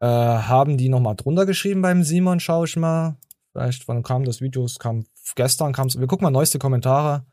[0.00, 3.18] Äh, haben die nochmal drunter geschrieben beim Simon, schau ich mal.
[3.52, 4.64] Vielleicht, wann kam das Video?
[4.64, 6.00] Es kam gestern, kam's.
[6.00, 7.26] Wir gucken mal neueste Kommentare.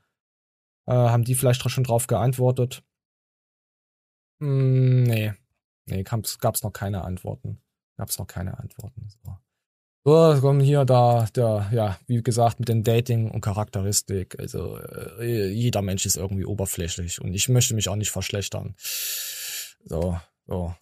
[0.88, 2.84] Äh, haben die vielleicht schon drauf geantwortet?
[4.44, 5.34] Mm, nee.
[5.86, 7.60] Nee, gab's, gab's noch keine Antworten.
[7.98, 9.08] Gab's noch keine Antworten.
[9.24, 9.38] So.
[10.06, 14.38] So, kommen hier da, der, ja, wie gesagt, mit den Dating und Charakteristik.
[14.38, 14.78] Also,
[15.20, 18.76] äh, jeder Mensch ist irgendwie oberflächlich und ich möchte mich auch nicht verschlechtern.
[19.86, 20.76] So, so,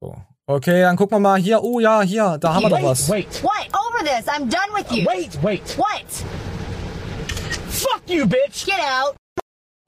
[0.00, 0.16] so.
[0.46, 1.62] Okay, dann gucken wir mal hier.
[1.62, 3.08] Oh ja, hier, da haben wir doch was.
[3.08, 3.68] Wait, What?
[3.68, 4.26] Over this.
[4.26, 5.06] I'm done with you.
[5.06, 5.78] Wait, wait.
[5.78, 6.06] What?
[7.68, 8.64] Fuck you, bitch.
[8.66, 9.14] Get out.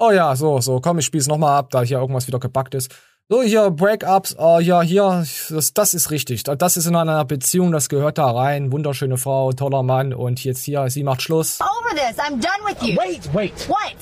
[0.03, 2.91] Oh ja, so, so, komm, ich spiel's nochmal ab, da hier irgendwas wieder gebackt ist.
[3.29, 6.43] So, hier, Breakups, oh ja, hier, das, das ist richtig.
[6.43, 8.73] Das ist in einer Beziehung, das gehört da rein.
[8.73, 11.61] Wunderschöne Frau, toller Mann und jetzt hier, sie macht Schluss.
[11.61, 12.97] Over this, I'm done with you.
[12.97, 13.69] Wait, wait.
[13.69, 13.99] What?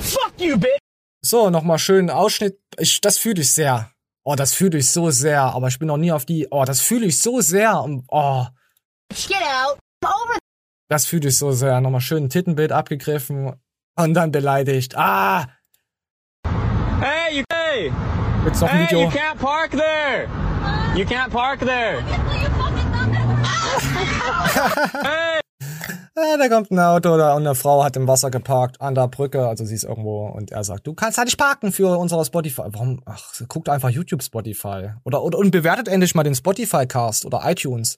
[0.00, 0.78] Fuck you, bitch.
[1.20, 2.58] So, nochmal schön Ausschnitt.
[2.78, 3.90] Ich, das fühle ich sehr.
[4.24, 6.48] Oh, das fühle ich so sehr, aber ich bin noch nie auf die.
[6.50, 7.84] Oh, das fühle ich so sehr.
[8.08, 8.46] Oh.
[9.10, 9.78] Get out.
[10.02, 10.38] Over.
[10.88, 11.78] Das fühle ich so sehr.
[11.82, 13.52] Nochmal schön ein Tittenbild abgegriffen
[13.96, 14.96] und dann beleidigt.
[14.96, 15.46] Ah!
[17.00, 17.92] Hey, you hey!
[18.44, 19.02] Jetzt noch ein hey, Video.
[19.02, 20.28] you can't park there!
[20.94, 22.02] You can't park there!
[25.02, 25.40] hey!
[26.16, 29.08] Ja, da kommt ein Auto da und eine Frau hat im Wasser geparkt an der
[29.08, 32.24] Brücke, also sie ist irgendwo und er sagt, du kannst halt nicht parken für unsere
[32.24, 32.64] Spotify.
[32.66, 33.00] Warum?
[33.06, 37.42] Ach, guckt einfach YouTube Spotify oder, oder und bewertet endlich mal den Spotify Cast oder
[37.44, 37.96] iTunes.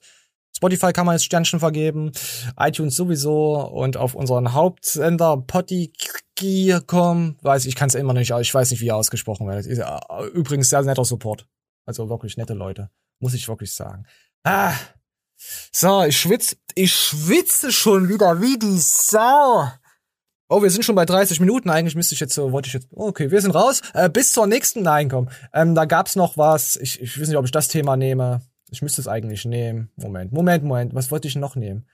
[0.55, 2.11] Spotify kann man jetzt Sternchen vergeben,
[2.57, 8.71] iTunes sowieso und auf unseren Hauptsender Potti.com, weiß ich, kann es immer nicht, ich weiß
[8.71, 9.65] nicht, wie er ausgesprochen wird.
[9.65, 11.47] Äh, übrigens sehr netter Support.
[11.85, 12.89] Also wirklich nette Leute,
[13.19, 14.05] muss ich wirklich sagen.
[14.43, 14.73] Ah.
[15.71, 19.67] So, ich schwitze, ich schwitze schon wieder wie die Sau.
[20.49, 21.69] Oh, wir sind schon bei 30 Minuten.
[21.69, 23.81] Eigentlich müsste ich jetzt so, wollte ich jetzt, okay, wir sind raus.
[23.93, 25.29] Äh, bis zur nächsten, nein, komm.
[25.51, 26.75] Ähm, da gab's noch was.
[26.75, 28.41] Ich, ich weiß nicht, ob ich das Thema nehme.
[28.69, 29.91] Ich müsste es eigentlich nehmen.
[29.95, 30.95] Moment, Moment, Moment.
[30.95, 31.87] Was wollte ich noch nehmen?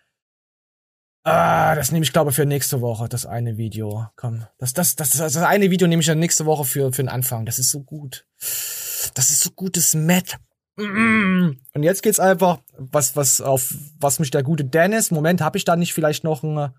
[1.23, 4.08] Ah, das nehme ich, glaube für nächste Woche, das eine Video.
[4.15, 7.10] Komm, das, das, das, das eine Video nehme ich dann nächste Woche für, für den
[7.10, 7.45] Anfang.
[7.45, 8.25] Das ist so gut.
[8.39, 10.38] Das ist so gutes Matt.
[10.77, 15.65] Und jetzt geht's einfach, was, was, auf, was mich der gute Dennis, Moment, habe ich
[15.65, 16.73] da nicht vielleicht noch ein,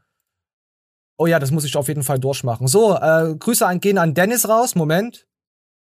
[1.19, 2.67] oh ja, das muss ich auf jeden Fall durchmachen.
[2.67, 5.29] So, äh, Grüße an, gehen an Dennis raus, Moment.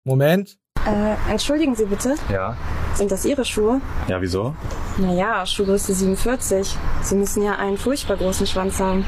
[0.05, 0.59] Moment.
[0.87, 2.15] Äh, entschuldigen Sie bitte.
[2.31, 2.57] Ja.
[2.95, 3.81] Sind das Ihre Schuhe?
[4.09, 4.55] Ja, wieso?
[4.97, 6.77] Naja, Schuhgröße 47.
[7.03, 9.05] Sie müssen ja einen furchtbar großen Schwanz haben.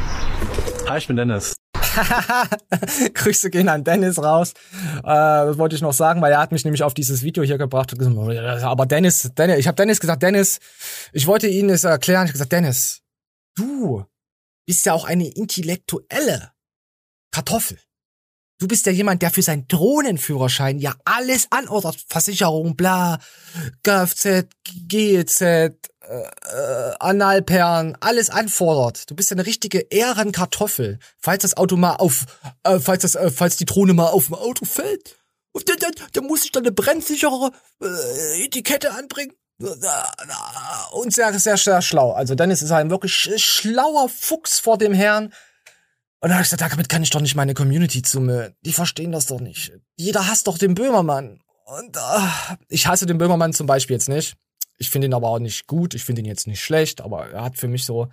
[0.88, 1.54] Hi, ich bin Dennis.
[3.14, 4.52] Grüße gehen an Dennis raus.
[4.98, 7.58] Äh, das wollte ich noch sagen, weil er hat mich nämlich auf dieses Video hier
[7.58, 7.92] gebracht.
[7.92, 10.58] und gesagt, Aber Dennis, Dennis, ich habe Dennis gesagt, Dennis,
[11.12, 12.24] ich wollte Ihnen es erklären.
[12.24, 13.00] Ich habe gesagt, Dennis,
[13.56, 14.04] du
[14.66, 16.52] bist ja auch eine intellektuelle
[17.32, 17.78] Kartoffel.
[18.60, 21.96] Du bist ja jemand, der für seinen Drohnenführerschein ja alles anordert.
[22.06, 23.18] Versicherung, bla,
[23.82, 24.48] Kfz,
[24.86, 29.10] GEZ, äh, äh, Analperlen, alles anfordert.
[29.10, 30.98] Du bist ja eine richtige Ehrenkartoffel.
[31.18, 32.26] Falls das Auto mal auf,
[32.64, 35.16] äh, falls das, äh, falls die Drohne mal auf dem Auto fällt,
[35.54, 39.32] dann, dann, dann muss ich dann eine brennsichere äh, Etikette anbringen.
[40.92, 42.12] Und sehr, sehr, sehr schlau.
[42.12, 45.32] Also Dennis ist ein wirklich schlauer Fuchs vor dem Herrn.
[46.20, 48.54] Und da habe ich gesagt, damit kann ich doch nicht meine Community zumüllen.
[48.62, 49.72] Die verstehen das doch nicht.
[49.96, 51.40] Jeder hasst doch den Böhmermann.
[51.64, 54.36] Und uh, ich hasse den Böhmermann zum Beispiel jetzt nicht.
[54.76, 55.94] Ich finde ihn aber auch nicht gut.
[55.94, 58.08] Ich finde ihn jetzt nicht schlecht, aber er hat für mich so,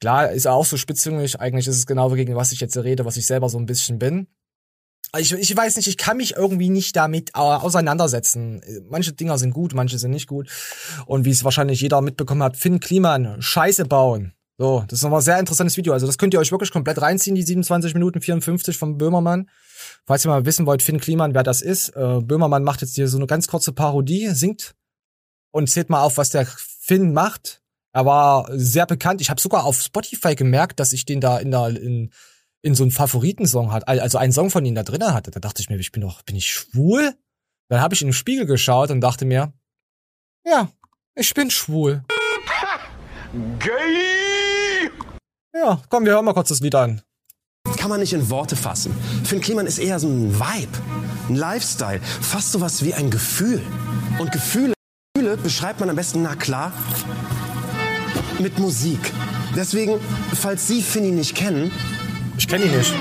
[0.00, 1.40] klar, ist er auch so spitzjüngig.
[1.40, 3.98] Eigentlich ist es genau gegen was ich jetzt rede, was ich selber so ein bisschen
[3.98, 4.26] bin.
[5.16, 8.62] Ich, ich weiß nicht, ich kann mich irgendwie nicht damit auseinandersetzen.
[8.90, 10.50] Manche Dinger sind gut, manche sind nicht gut.
[11.06, 14.34] Und wie es wahrscheinlich jeder mitbekommen hat, Finn Kliman, Scheiße bauen.
[14.60, 15.92] So, das ist nochmal ein sehr interessantes Video.
[15.92, 19.48] Also das könnt ihr euch wirklich komplett reinziehen, die 27 Minuten 54 vom Böhmermann.
[20.04, 21.90] Falls ihr mal wissen wollt, Finn Kliman, wer das ist.
[21.90, 24.74] Äh, Böhmermann macht jetzt hier so eine ganz kurze Parodie, singt
[25.52, 27.62] und zählt mal auf, was der Finn macht.
[27.92, 29.20] Er war sehr bekannt.
[29.20, 32.10] Ich habe sogar auf Spotify gemerkt, dass ich den da in der in,
[32.60, 35.30] in so einen Favoritensong hat, also einen Song von ihm da drinnen hatte.
[35.30, 37.14] Da dachte ich mir, ich bin doch, bin ich schwul?
[37.68, 39.52] Dann habe ich in den Spiegel geschaut und dachte mir,
[40.44, 40.68] ja,
[41.14, 42.02] ich bin schwul.
[43.60, 44.07] Gay!
[45.60, 47.02] Ja, komm, wir hören mal kurz das Lied an.
[47.76, 48.94] Kann man nicht in Worte fassen.
[49.24, 50.78] Finn Kliman ist eher so ein Vibe,
[51.28, 53.60] ein Lifestyle, fast sowas wie ein Gefühl.
[54.20, 54.74] Und Gefühle,
[55.14, 56.72] Gefühle beschreibt man am besten, na klar,
[58.38, 59.00] mit Musik.
[59.56, 59.98] Deswegen,
[60.40, 61.72] falls Sie Finny nicht kennen.
[62.36, 62.94] Ich kenne ihn nicht.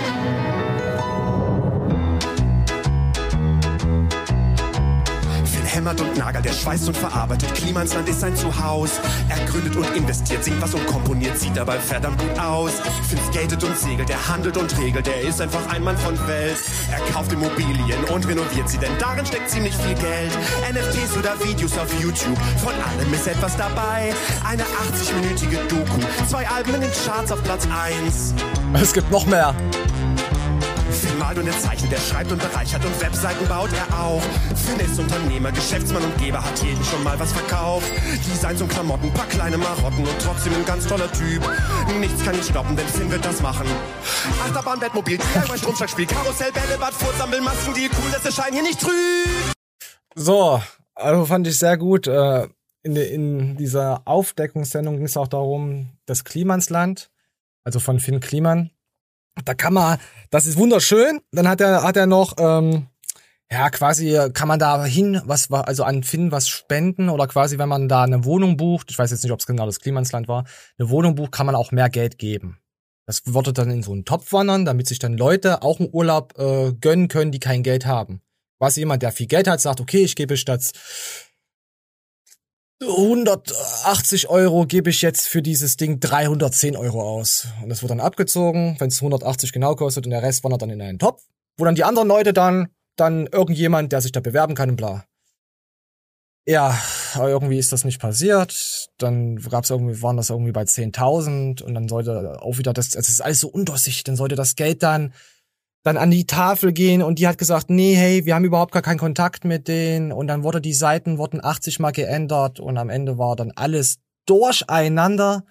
[5.87, 7.53] Hämmert und nagelt, der schweißt und verarbeitet.
[7.53, 8.93] Klimansland ist sein Zuhause.
[9.29, 12.73] Er gründet und investiert, singt was und komponiert, sieht dabei verdammt gut aus.
[13.07, 16.57] Finn skatet und segelt, er handelt und regelt, er ist einfach ein Mann von Welt.
[16.91, 20.31] Er kauft Immobilien und renoviert sie, denn darin steckt ziemlich viel Geld.
[20.71, 24.13] NFTs oder Videos auf YouTube, von allem ist etwas dabei.
[24.45, 28.33] Eine 80-minütige Doku, zwei Alben in den Charts auf Platz 1.
[28.81, 29.55] Es gibt noch mehr.
[30.91, 34.21] Finn malt und er zeichnet, er schreibt und bereichert und Webseiten baut er auch.
[34.55, 37.91] Finn ist Unternehmer, Geschäftsmann und Geber, hat jeden schon mal was verkauft.
[38.29, 41.41] Designs und Klamotten, paar kleine Marotten und trotzdem ein ganz toller Typ.
[41.99, 43.67] Nichts kann ihn stoppen, denn Finn wird das machen.
[44.43, 48.91] Achterbahn, Bettmobil, DIY, Stromschlagspiel, Karussell, Bällebad, Furzsammeln, Masken, die cool, das erscheinen hier nicht trüb.
[50.15, 50.61] So,
[50.95, 52.07] also fand ich sehr gut.
[52.07, 52.47] Äh,
[52.83, 57.09] in, in dieser Aufdeckungssendung ging es auch darum, das Klimansland,
[57.63, 58.71] also von Finn Kliman,
[59.45, 59.97] da kann man,
[60.29, 61.19] das ist wunderschön.
[61.31, 62.87] Dann hat er, hat er noch, ähm,
[63.51, 67.69] ja, quasi kann man da hin, was also an Finn was spenden oder quasi, wenn
[67.69, 70.45] man da eine Wohnung bucht, ich weiß jetzt nicht, ob es genau das Klimansland war,
[70.77, 72.59] eine Wohnung bucht, kann man auch mehr Geld geben.
[73.05, 76.37] Das würde dann in so einen Topf wandern, damit sich dann Leute auch einen Urlaub
[76.37, 78.21] äh, gönnen können, die kein Geld haben.
[78.59, 80.71] Quasi jemand, der viel Geld hat, sagt, okay, ich gebe statt
[82.81, 87.47] 180 Euro gebe ich jetzt für dieses Ding 310 Euro aus.
[87.63, 90.69] Und das wird dann abgezogen, wenn es 180 genau kostet und der Rest wandert dann
[90.69, 91.23] in einen Topf,
[91.57, 95.05] wo dann die anderen Leute dann, dann irgendjemand, der sich da bewerben kann und bla.
[96.45, 96.79] Ja,
[97.15, 98.89] irgendwie ist das nicht passiert.
[98.99, 102.99] Dann gab's irgendwie, waren das irgendwie bei 10.000 und dann sollte auch wieder das, also
[102.99, 105.13] es ist alles so undurchsichtig, dann sollte das Geld dann
[105.87, 108.81] dann an die Tafel gehen und die hat gesagt, nee, hey, wir haben überhaupt gar
[108.81, 112.89] keinen Kontakt mit denen und dann wurde die Seiten wurden 80 mal geändert und am
[112.89, 115.45] Ende war dann alles durcheinander.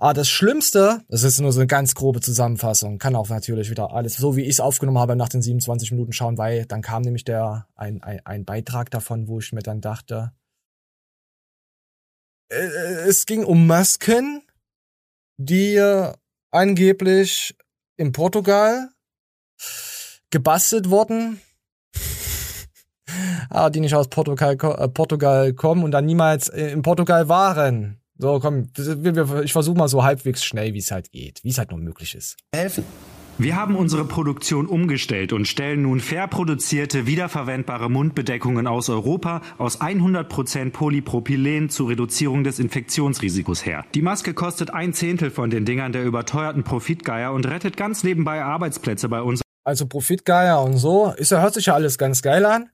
[0.00, 3.92] Aber das Schlimmste, das ist nur so eine ganz grobe Zusammenfassung, kann auch natürlich wieder
[3.92, 7.02] alles, so wie ich es aufgenommen habe, nach den 27 Minuten schauen, weil dann kam
[7.02, 10.32] nämlich der ein, ein, ein Beitrag davon, wo ich mir dann dachte,
[12.48, 12.56] äh,
[13.06, 14.42] es ging um Masken,
[15.36, 15.80] die
[16.50, 17.56] angeblich
[17.96, 18.90] in Portugal
[20.30, 21.40] gebastelt worden,
[23.50, 28.00] ah, die nicht aus Portugal, äh, Portugal kommen und dann niemals äh, in Portugal waren.
[28.18, 28.68] So, komm,
[29.44, 32.14] ich versuche mal so halbwegs schnell, wie es halt geht, wie es halt nur möglich
[32.14, 32.36] ist.
[32.54, 32.84] Helfen.
[33.38, 39.80] Wir haben unsere Produktion umgestellt und stellen nun fair produzierte, wiederverwendbare Mundbedeckungen aus Europa aus
[39.80, 43.86] 100% Polypropylen zur Reduzierung des Infektionsrisikos her.
[43.94, 48.44] Die Maske kostet ein Zehntel von den Dingern der überteuerten Profitgeier und rettet ganz nebenbei
[48.44, 49.40] Arbeitsplätze bei uns.
[49.70, 52.70] Also Profitgeier und so, ist hört sich ja alles ganz geil an.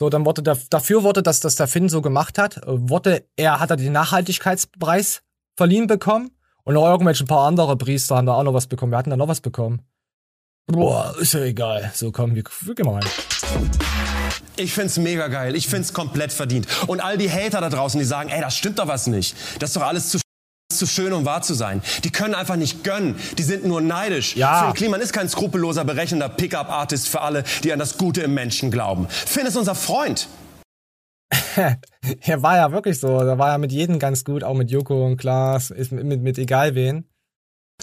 [0.00, 3.60] So, dann wurde der, dafür wurde, dass das der Finn so gemacht hat, wurde er,
[3.60, 5.22] hat er den Nachhaltigkeitspreis
[5.56, 6.32] verliehen bekommen
[6.64, 8.90] Und noch irgendwelche ein paar andere Priester haben da auch noch was bekommen.
[8.90, 9.80] Wir hatten da noch was bekommen.
[10.66, 11.92] Boah, ist ja egal.
[11.94, 13.10] So, komm, wir, wir gehen mal rein.
[14.56, 15.54] Ich find's mega geil.
[15.54, 16.66] Ich find's komplett verdient.
[16.88, 19.36] Und all die Hater da draußen, die sagen, ey, das stimmt doch was nicht.
[19.60, 20.18] Das ist doch alles zu
[20.76, 21.82] zu schön, um wahr zu sein.
[22.04, 23.16] Die können einfach nicht gönnen.
[23.38, 24.36] Die sind nur neidisch.
[24.36, 24.64] Ja.
[24.64, 28.70] Finn Kliman ist kein skrupelloser, berechnender Pickup-Artist für alle, die an das Gute im Menschen
[28.70, 29.06] glauben.
[29.08, 30.28] Finn ist unser Freund.
[32.20, 33.20] er war ja wirklich so.
[33.20, 36.22] Da war ja mit jedem ganz gut, auch mit Joko und Klaas, ist mit, mit,
[36.22, 37.04] mit egal wen.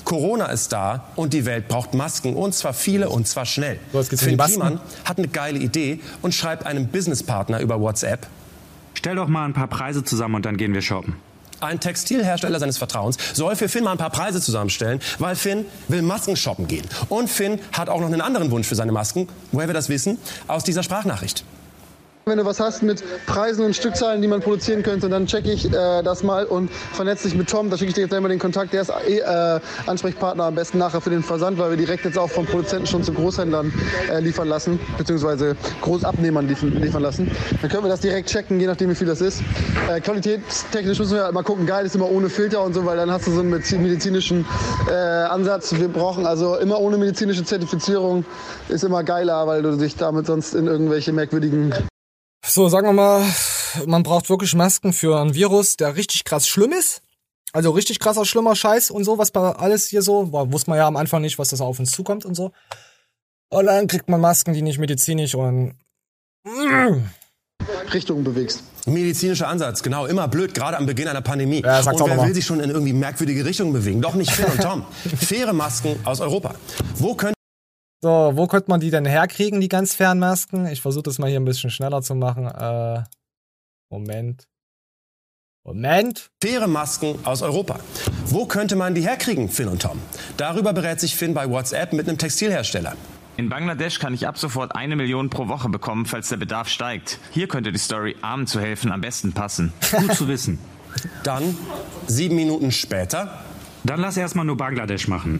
[0.05, 3.79] Corona ist da und die Welt braucht Masken und zwar viele und zwar schnell.
[3.91, 4.37] So, Finn.
[4.37, 8.25] Kliman hat eine geile Idee und schreibt einem Businesspartner über WhatsApp.
[8.95, 11.15] Stell doch mal ein paar Preise zusammen und dann gehen wir shoppen.
[11.63, 16.01] Ein Textilhersteller seines Vertrauens soll für Finn mal ein paar Preise zusammenstellen, weil Finn will
[16.01, 16.85] Masken shoppen gehen.
[17.09, 19.27] Und Finn hat auch noch einen anderen Wunsch für seine Masken.
[19.51, 20.17] Woher wir das wissen?
[20.47, 21.45] Aus dieser Sprachnachricht.
[22.25, 25.65] Wenn du was hast mit Preisen und Stückzahlen, die man produzieren könnte, dann checke ich
[25.65, 27.69] äh, das mal und vernetze dich mit Tom.
[27.69, 28.71] Da schicke ich dir jetzt gleich mal den Kontakt.
[28.71, 32.17] Der ist eh, äh, Ansprechpartner am besten nachher für den Versand, weil wir direkt jetzt
[32.17, 33.73] auch vom Produzenten schon zu Großhändlern
[34.09, 37.29] äh, liefern lassen, beziehungsweise Großabnehmern liefern, liefern lassen.
[37.61, 39.41] Dann können wir das direkt checken, je nachdem wie viel das ist.
[39.91, 41.65] Äh, qualitätstechnisch müssen wir mal gucken.
[41.65, 44.45] Geil ist immer ohne Filter und so, weil dann hast du so einen mediz- medizinischen
[44.89, 45.75] äh, Ansatz.
[45.77, 48.23] Wir brauchen also immer ohne medizinische Zertifizierung
[48.69, 51.73] ist immer geiler, weil du dich damit sonst in irgendwelche merkwürdigen
[52.45, 53.25] So, sagen wir mal,
[53.85, 57.01] man braucht wirklich Masken für ein Virus, der richtig krass schlimm ist.
[57.53, 60.77] Also richtig krasser, schlimmer Scheiß und so, was bei alles hier so, war, wusste man
[60.77, 62.51] ja am Anfang nicht, was das auf uns zukommt und so.
[63.49, 65.75] Und dann kriegt man Masken, die nicht medizinisch und
[67.93, 68.63] Richtungen bewegst.
[68.87, 71.61] Medizinischer Ansatz, genau, immer blöd, gerade am Beginn einer Pandemie.
[71.63, 74.01] Ja, und wer will sich schon in irgendwie merkwürdige Richtungen bewegen?
[74.01, 74.85] Doch nicht Finn und Tom.
[75.17, 76.55] Faire Masken aus Europa.
[76.95, 77.35] Wo können
[78.03, 80.67] So, wo könnte man die denn herkriegen, die ganz fairen Masken?
[80.67, 82.47] Ich versuche das mal hier ein bisschen schneller zu machen.
[82.47, 83.01] Äh,
[83.89, 84.45] Moment.
[85.63, 86.29] Moment.
[86.43, 87.79] Faire Masken aus Europa.
[88.25, 90.01] Wo könnte man die herkriegen, Finn und Tom?
[90.35, 92.97] Darüber berät sich Finn bei WhatsApp mit einem Textilhersteller.
[93.37, 97.19] In Bangladesch kann ich ab sofort eine Million pro Woche bekommen, falls der Bedarf steigt.
[97.31, 99.71] Hier könnte die Story Armen zu helfen am besten passen.
[99.95, 100.59] Gut zu wissen.
[101.23, 101.57] Dann,
[102.07, 103.45] sieben Minuten später.
[103.85, 105.39] Dann lass erstmal nur Bangladesch machen.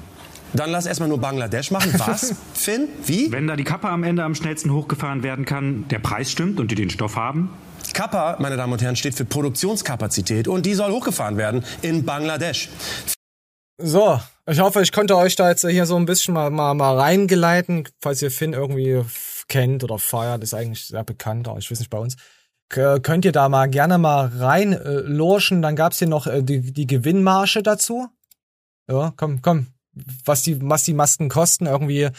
[0.54, 1.92] Dann lass erstmal nur Bangladesch machen.
[1.98, 2.36] Was?
[2.54, 2.88] Finn?
[3.06, 3.32] Wie?
[3.32, 6.70] Wenn da die Kappe am Ende am schnellsten hochgefahren werden kann, der Preis stimmt und
[6.70, 7.50] die den Stoff haben.
[7.94, 12.70] Kappa, meine Damen und Herren, steht für Produktionskapazität und die soll hochgefahren werden in Bangladesch.
[13.82, 16.98] So, ich hoffe, ich konnte euch da jetzt hier so ein bisschen mal, mal, mal
[16.98, 19.02] reingeleiten, falls ihr Finn irgendwie
[19.48, 22.16] kennt oder feiert, ist eigentlich sehr bekannt, aber ich weiß nicht bei uns.
[22.70, 26.42] K könnt ihr da mal gerne mal rein äh, lorschen, dann gab's hier noch äh,
[26.42, 28.08] die, die Gewinnmarge dazu.
[28.90, 29.68] Ja, komm, komm,
[30.26, 32.10] was die, was die Masken kosten, irgendwie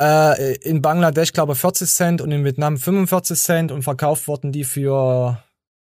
[0.00, 4.64] äh, in Bangladesch, glaube 40 Cent und in Vietnam 45 Cent und verkauft wurden die
[4.64, 5.42] für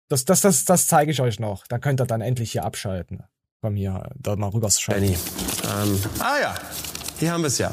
[0.09, 1.67] das, das, das, das zeige ich euch noch.
[1.69, 3.23] Da könnt ihr dann endlich hier abschalten.
[3.63, 5.05] Komm hier, da mal rüberschalten.
[5.05, 5.19] Benny.
[5.83, 6.55] Ähm, ah ja,
[7.19, 7.73] hier haben wir es ja.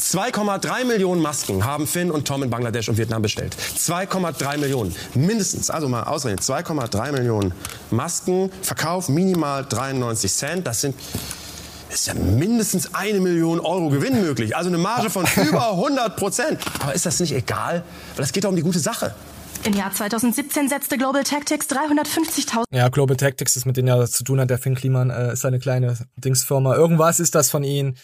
[0.00, 3.54] 2,3 Millionen Masken haben Finn und Tom in Bangladesch und Vietnam bestellt.
[3.54, 4.96] 2,3 Millionen.
[5.14, 7.52] Mindestens, also mal ausrechnen, 2,3 Millionen
[7.90, 10.66] Masken, Verkauf minimal 93 Cent.
[10.66, 10.96] Das sind
[11.92, 14.56] ist ja mindestens eine Million Euro Gewinn möglich.
[14.56, 16.60] Also eine Marge von über 100 Prozent.
[16.80, 17.84] Aber ist das nicht egal?
[18.16, 19.14] Weil es geht doch um die gute Sache.
[19.64, 24.24] Im Jahr 2017 setzte Global Tactics 350.000 Ja, Global Tactics ist mit denen ja zu
[24.24, 24.48] tun hat.
[24.48, 26.74] Der Finn Kliman äh, ist eine kleine Dingsfirma.
[26.76, 27.98] Irgendwas ist das von ihnen.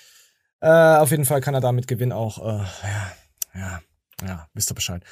[0.61, 2.39] Äh, auf jeden Fall kann er damit Gewinn auch.
[2.39, 3.13] Äh, ja,
[3.55, 3.81] ja,
[4.27, 5.03] ja, wisst ihr Bescheid.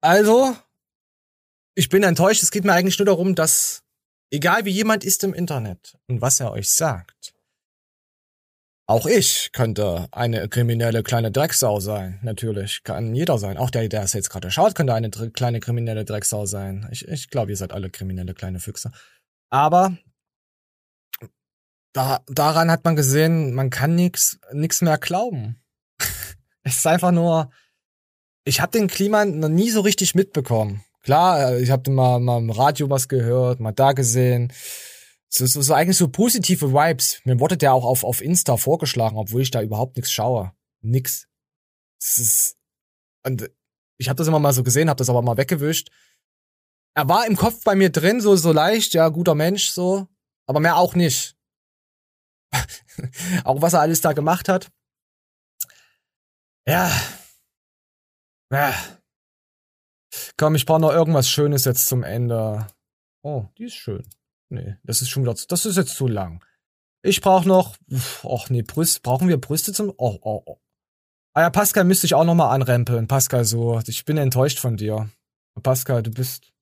[0.00, 0.56] Also,
[1.74, 2.42] ich bin enttäuscht.
[2.42, 3.82] Es geht mir eigentlich nur darum, dass,
[4.30, 7.31] egal wie jemand ist im Internet und was er euch sagt,
[8.86, 12.18] auch ich könnte eine kriminelle kleine Drecksau sein.
[12.22, 13.56] Natürlich, kann jeder sein.
[13.56, 16.88] Auch der, der es jetzt gerade schaut, könnte eine kleine kriminelle Drecksau sein.
[16.90, 18.90] Ich, ich glaube, ihr seid alle kriminelle kleine Füchse.
[19.50, 19.96] Aber
[21.92, 25.62] da, daran hat man gesehen, man kann nix, nix mehr glauben.
[26.62, 27.50] es ist einfach nur,
[28.44, 30.82] ich habe den Klima noch nie so richtig mitbekommen.
[31.02, 34.52] Klar, äh, ich habe mal, mal im Radio was gehört, mal da gesehen.
[35.34, 37.22] So, so, so eigentlich so positive Vibes.
[37.24, 40.52] Mir wurde der auch auf, auf Insta vorgeschlagen, obwohl ich da überhaupt nichts schaue.
[40.82, 41.26] Nix.
[41.98, 42.58] Es ist,
[43.24, 43.50] und
[43.98, 45.90] ich habe das immer mal so gesehen, habe das aber mal weggewischt.
[46.94, 50.06] Er war im Kopf bei mir drin, so, so leicht, ja, guter Mensch, so.
[50.46, 51.34] Aber mehr auch nicht.
[53.44, 54.70] auch was er alles da gemacht hat.
[56.66, 56.92] Ja.
[58.52, 58.74] Ja.
[60.36, 62.66] Komm, ich brauche noch irgendwas Schönes jetzt zum Ende.
[63.22, 64.06] Oh, die ist schön.
[64.52, 66.44] Nee, das ist schon wieder, zu- das ist jetzt zu lang.
[67.02, 67.76] Ich brauche noch,
[68.22, 70.58] ach nee, Brüste, brauchen wir Brüste zum, oh, oh, oh.
[71.34, 73.08] Ah ja, Pascal müsste ich auch noch mal anrempeln.
[73.08, 75.08] Pascal, so, ich bin enttäuscht von dir.
[75.62, 76.52] Pascal, du bist,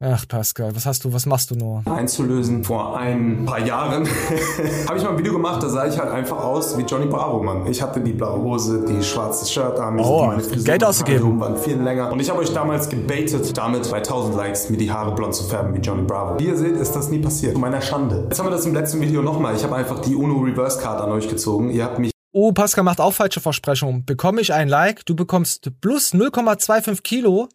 [0.00, 1.82] Ach, Pascal, was hast du, was machst du nur?
[1.84, 2.62] einzulösen.
[2.62, 4.06] Vor ein paar Jahren
[4.88, 7.42] habe ich mal ein Video gemacht, da sah ich halt einfach aus wie Johnny Bravo,
[7.42, 7.66] Mann.
[7.66, 11.40] Ich hatte die blaue Hose, die schwarze Shirt an, Oh, meine Frisur Geld ausgegeben.
[11.40, 12.12] Waren viel länger.
[12.12, 15.42] Und ich habe euch damals gebaitet, damit bei 1000 Likes mir die Haare blond zu
[15.42, 16.38] färben wie Johnny Bravo.
[16.38, 17.54] Wie ihr seht, ist das nie passiert.
[17.54, 18.26] Zu meiner Schande.
[18.30, 19.56] Jetzt haben wir das im letzten Video nochmal.
[19.56, 21.70] Ich habe einfach die UNO Reverse Card an euch gezogen.
[21.70, 24.04] Ihr habt mich Oh, Pascal macht auch falsche Versprechungen.
[24.04, 27.48] Bekomme ich ein Like, du bekommst plus 0,25 Kilo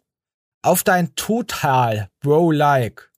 [0.64, 3.10] auf dein Total, Bro, Like.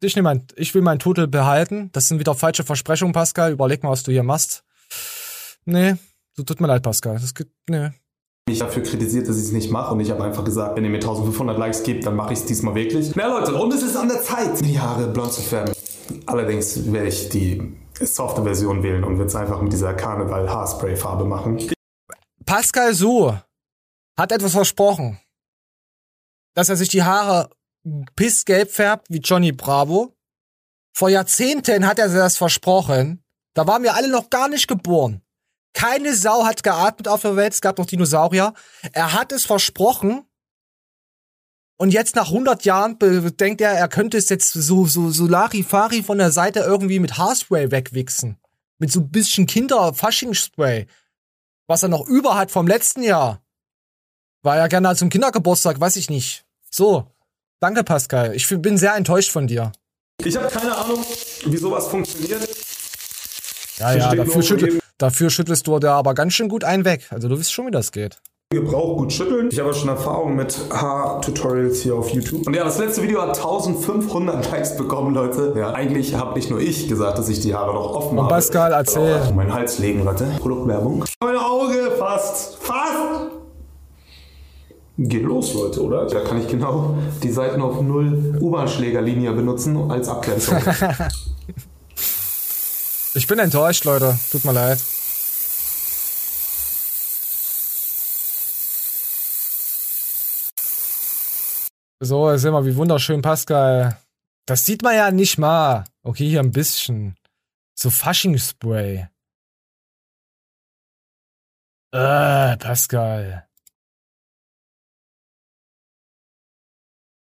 [0.00, 1.90] Ich, nehm mein, ich will mein Total behalten.
[1.92, 3.52] Das sind wieder falsche Versprechungen, Pascal.
[3.52, 4.64] Überleg mal, was du hier machst.
[5.64, 5.96] Nee,
[6.36, 7.18] so tut mir leid, Pascal.
[7.18, 7.90] Das gibt, nee.
[8.48, 10.90] mich dafür kritisiert, dass ich es nicht mache und ich habe einfach gesagt, wenn ihr
[10.90, 13.14] mir 1500 Likes gebt, dann mache ich es diesmal wirklich.
[13.16, 15.74] Na Leute, und es ist an der Zeit, die Haare blond zu färben.
[16.26, 20.96] Allerdings werde ich die softe Version wählen und werde es einfach mit dieser Karneval Haarspray
[20.96, 21.58] Farbe machen.
[22.46, 23.32] Pascal Su
[24.16, 25.18] hat etwas versprochen.
[26.58, 27.50] Dass er sich die Haare
[28.16, 30.16] pissgelb färbt wie Johnny Bravo.
[30.92, 33.22] Vor Jahrzehnten hat er das versprochen.
[33.54, 35.22] Da waren wir alle noch gar nicht geboren.
[35.72, 37.52] Keine Sau hat geatmet auf der Welt.
[37.52, 38.54] Es gab noch Dinosaurier.
[38.90, 40.24] Er hat es versprochen.
[41.76, 46.02] Und jetzt nach 100 Jahren denkt er, er könnte es jetzt so, so, so Larifari
[46.02, 48.36] von der Seite irgendwie mit Haarspray wegwichsen.
[48.78, 50.88] Mit so ein bisschen Kinder-Fasching-Spray.
[51.68, 53.44] Was er noch über hat vom letzten Jahr.
[54.42, 56.47] War ja gerne zum Kindergeburtstag, weiß ich nicht.
[56.70, 57.06] So.
[57.60, 58.34] Danke, Pascal.
[58.34, 59.72] Ich bin sehr enttäuscht von dir.
[60.24, 61.04] Ich habe keine Ahnung,
[61.44, 62.48] wie sowas funktioniert.
[63.78, 67.06] Ja, ja, dafür, schüttel, dafür schüttelst du da aber ganz schön gut einen weg.
[67.10, 68.20] Also du wisst schon, wie das geht.
[68.50, 69.50] Gebrauch gut schütteln.
[69.52, 72.46] Ich habe schon Erfahrung mit Haar-Tutorials hier auf YouTube.
[72.46, 75.52] Und ja, das letzte Video hat 1500 Likes bekommen, Leute.
[75.56, 78.34] Ja, eigentlich habe nicht nur ich gesagt, dass ich die Haare noch offen Und habe.
[78.34, 79.32] Pascal, erzähl.
[79.34, 80.26] Meinen Hals legen, Leute.
[80.40, 81.04] Produktwerbung.
[81.22, 83.37] Mein Auge, fast, fast.
[85.00, 86.06] Geht los, Leute, oder?
[86.06, 90.58] Da kann ich genau die Seiten auf null U-Bahn-Schlägerlinie benutzen als Abgrenzung.
[93.14, 94.16] Ich bin enttäuscht, Leute.
[94.30, 94.78] Tut mir leid.
[102.00, 103.98] So, sehen wir, wie wunderschön Pascal.
[104.46, 105.84] Das sieht man ja nicht mal.
[106.04, 107.16] Okay, hier ein bisschen.
[107.74, 109.08] So Fasching-Spray.
[111.92, 113.47] Äh, Pascal.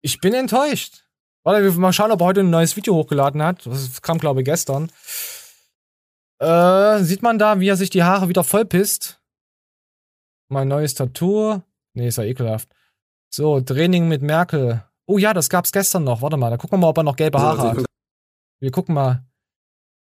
[0.02, 1.06] Ich bin enttäuscht.
[1.43, 3.66] Warte, wir mal schauen, ob er heute ein neues Video hochgeladen hat.
[3.66, 4.91] Das kam, glaube ich, gestern.
[6.39, 9.22] Äh, sieht man da, wie er sich die Haare wieder vollpisst?
[10.49, 11.62] Mein neues Tattoo.
[11.93, 12.70] Nee, ist ja ekelhaft.
[13.30, 14.84] So, Training mit Merkel.
[15.06, 16.22] Oh ja, das gab's gestern noch.
[16.22, 17.86] Warte mal, da gucken wir mal, ob er noch gelbe Haare hat.
[18.60, 19.24] Wir gucken mal.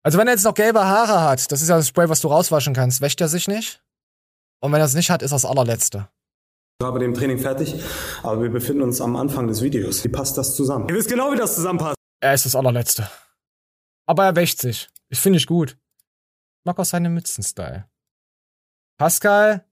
[0.03, 2.29] Also wenn er jetzt noch gelbe Haare hat, das ist ja das Spray, was du
[2.29, 3.83] rauswaschen kannst, wäscht er sich nicht.
[4.61, 6.09] Und wenn er es nicht hat, ist er das allerletzte.
[6.81, 7.75] Gerade dem Training fertig,
[8.23, 10.03] aber wir befinden uns am Anfang des Videos.
[10.05, 10.89] Wie passt das zusammen?
[10.89, 11.97] Ihr wisst genau, wie das zusammenpasst.
[12.21, 13.09] Er ist das allerletzte.
[14.07, 14.89] Aber er wäscht sich.
[15.09, 15.73] Ich finde ich gut.
[15.73, 17.89] Ich mag auch seine Mützen-Style.
[18.99, 19.65] Pascal?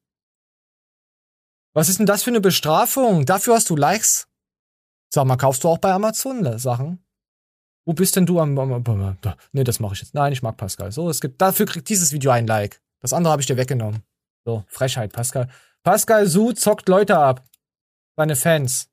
[1.75, 3.25] Was ist denn das für eine Bestrafung?
[3.25, 4.29] Dafür hast du Likes?
[5.13, 7.05] Sag mal, kaufst du auch bei Amazon Sachen?
[7.85, 8.59] Wo bist denn du am...
[8.59, 9.37] am, am, am da.
[9.53, 10.15] nee, das mache ich jetzt.
[10.15, 10.93] Nein, ich mag Pascal.
[10.93, 11.41] So, es gibt...
[11.41, 12.81] Dafür kriegt dieses Video ein Like.
[13.01, 14.03] Das andere habe ich dir weggenommen.
[14.45, 15.49] So, Frechheit, Pascal.
[15.83, 17.45] Pascal Su zockt Leute ab.
[18.17, 18.89] Seine Fans.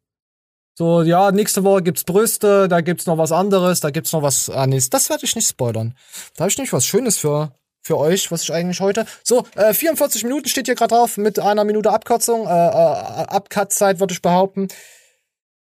[0.76, 4.50] So, ja, nächste Woche gibt's Brüste, da gibt's noch was anderes, da gibt's noch was.
[4.50, 5.94] Ah, nee, das werde ich nicht spoilern.
[6.36, 9.06] Da habe ich nämlich was Schönes für, für euch, was ich eigentlich heute.
[9.24, 12.48] So, äh, 44 Minuten steht hier gerade drauf mit einer Minute Abkürzung.
[12.48, 14.70] Äh, äh, Abcut-Zeit würde ich behaupten.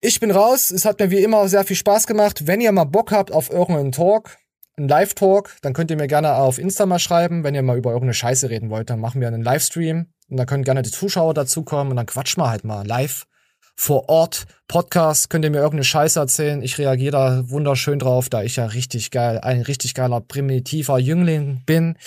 [0.00, 0.70] Ich bin raus.
[0.70, 2.46] Es hat mir wie immer sehr viel Spaß gemacht.
[2.46, 4.38] Wenn ihr mal Bock habt auf irgendeinen Talk,
[4.76, 7.44] einen Live-Talk, dann könnt ihr mir gerne auf Insta mal schreiben.
[7.44, 10.06] Wenn ihr mal über irgendeine Scheiße reden wollt, dann machen wir einen Livestream.
[10.28, 13.26] Und dann können gerne die Zuschauer dazukommen und dann quatschen wir halt mal live
[13.74, 14.46] vor Ort.
[14.68, 16.62] Podcast, könnt ihr mir irgendeine Scheiße erzählen.
[16.62, 21.62] Ich reagiere da wunderschön drauf, da ich ja richtig geil, ein richtig geiler, primitiver Jüngling
[21.66, 21.98] bin.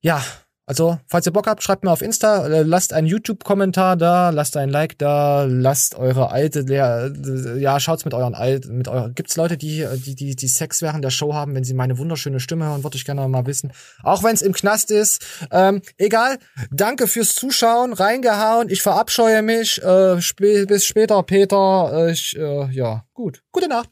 [0.00, 0.22] Ja,
[0.70, 4.56] also, falls ihr Bock habt, schreibt mir auf Insta, äh, lasst einen YouTube-Kommentar da, lasst
[4.56, 7.12] ein Like da, lasst eure alte, Lehr
[7.58, 11.04] ja, schaut's mit euren alten, mit euren, gibt's Leute, die, die, die, die Sex während
[11.04, 13.72] der Show haben, wenn sie meine wunderschöne Stimme hören, würde ich gerne mal wissen.
[14.04, 15.26] Auch wenn's im Knast ist.
[15.50, 16.38] Ähm, egal.
[16.70, 22.70] Danke fürs Zuschauen, reingehauen, ich verabscheue mich, äh, sp bis später, Peter, äh, ich, äh,
[22.70, 23.42] ja, gut.
[23.50, 23.90] Gute Nacht.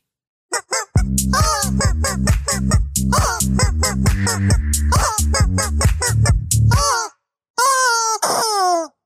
[5.35, 7.11] oh,
[7.59, 8.98] oh, oh.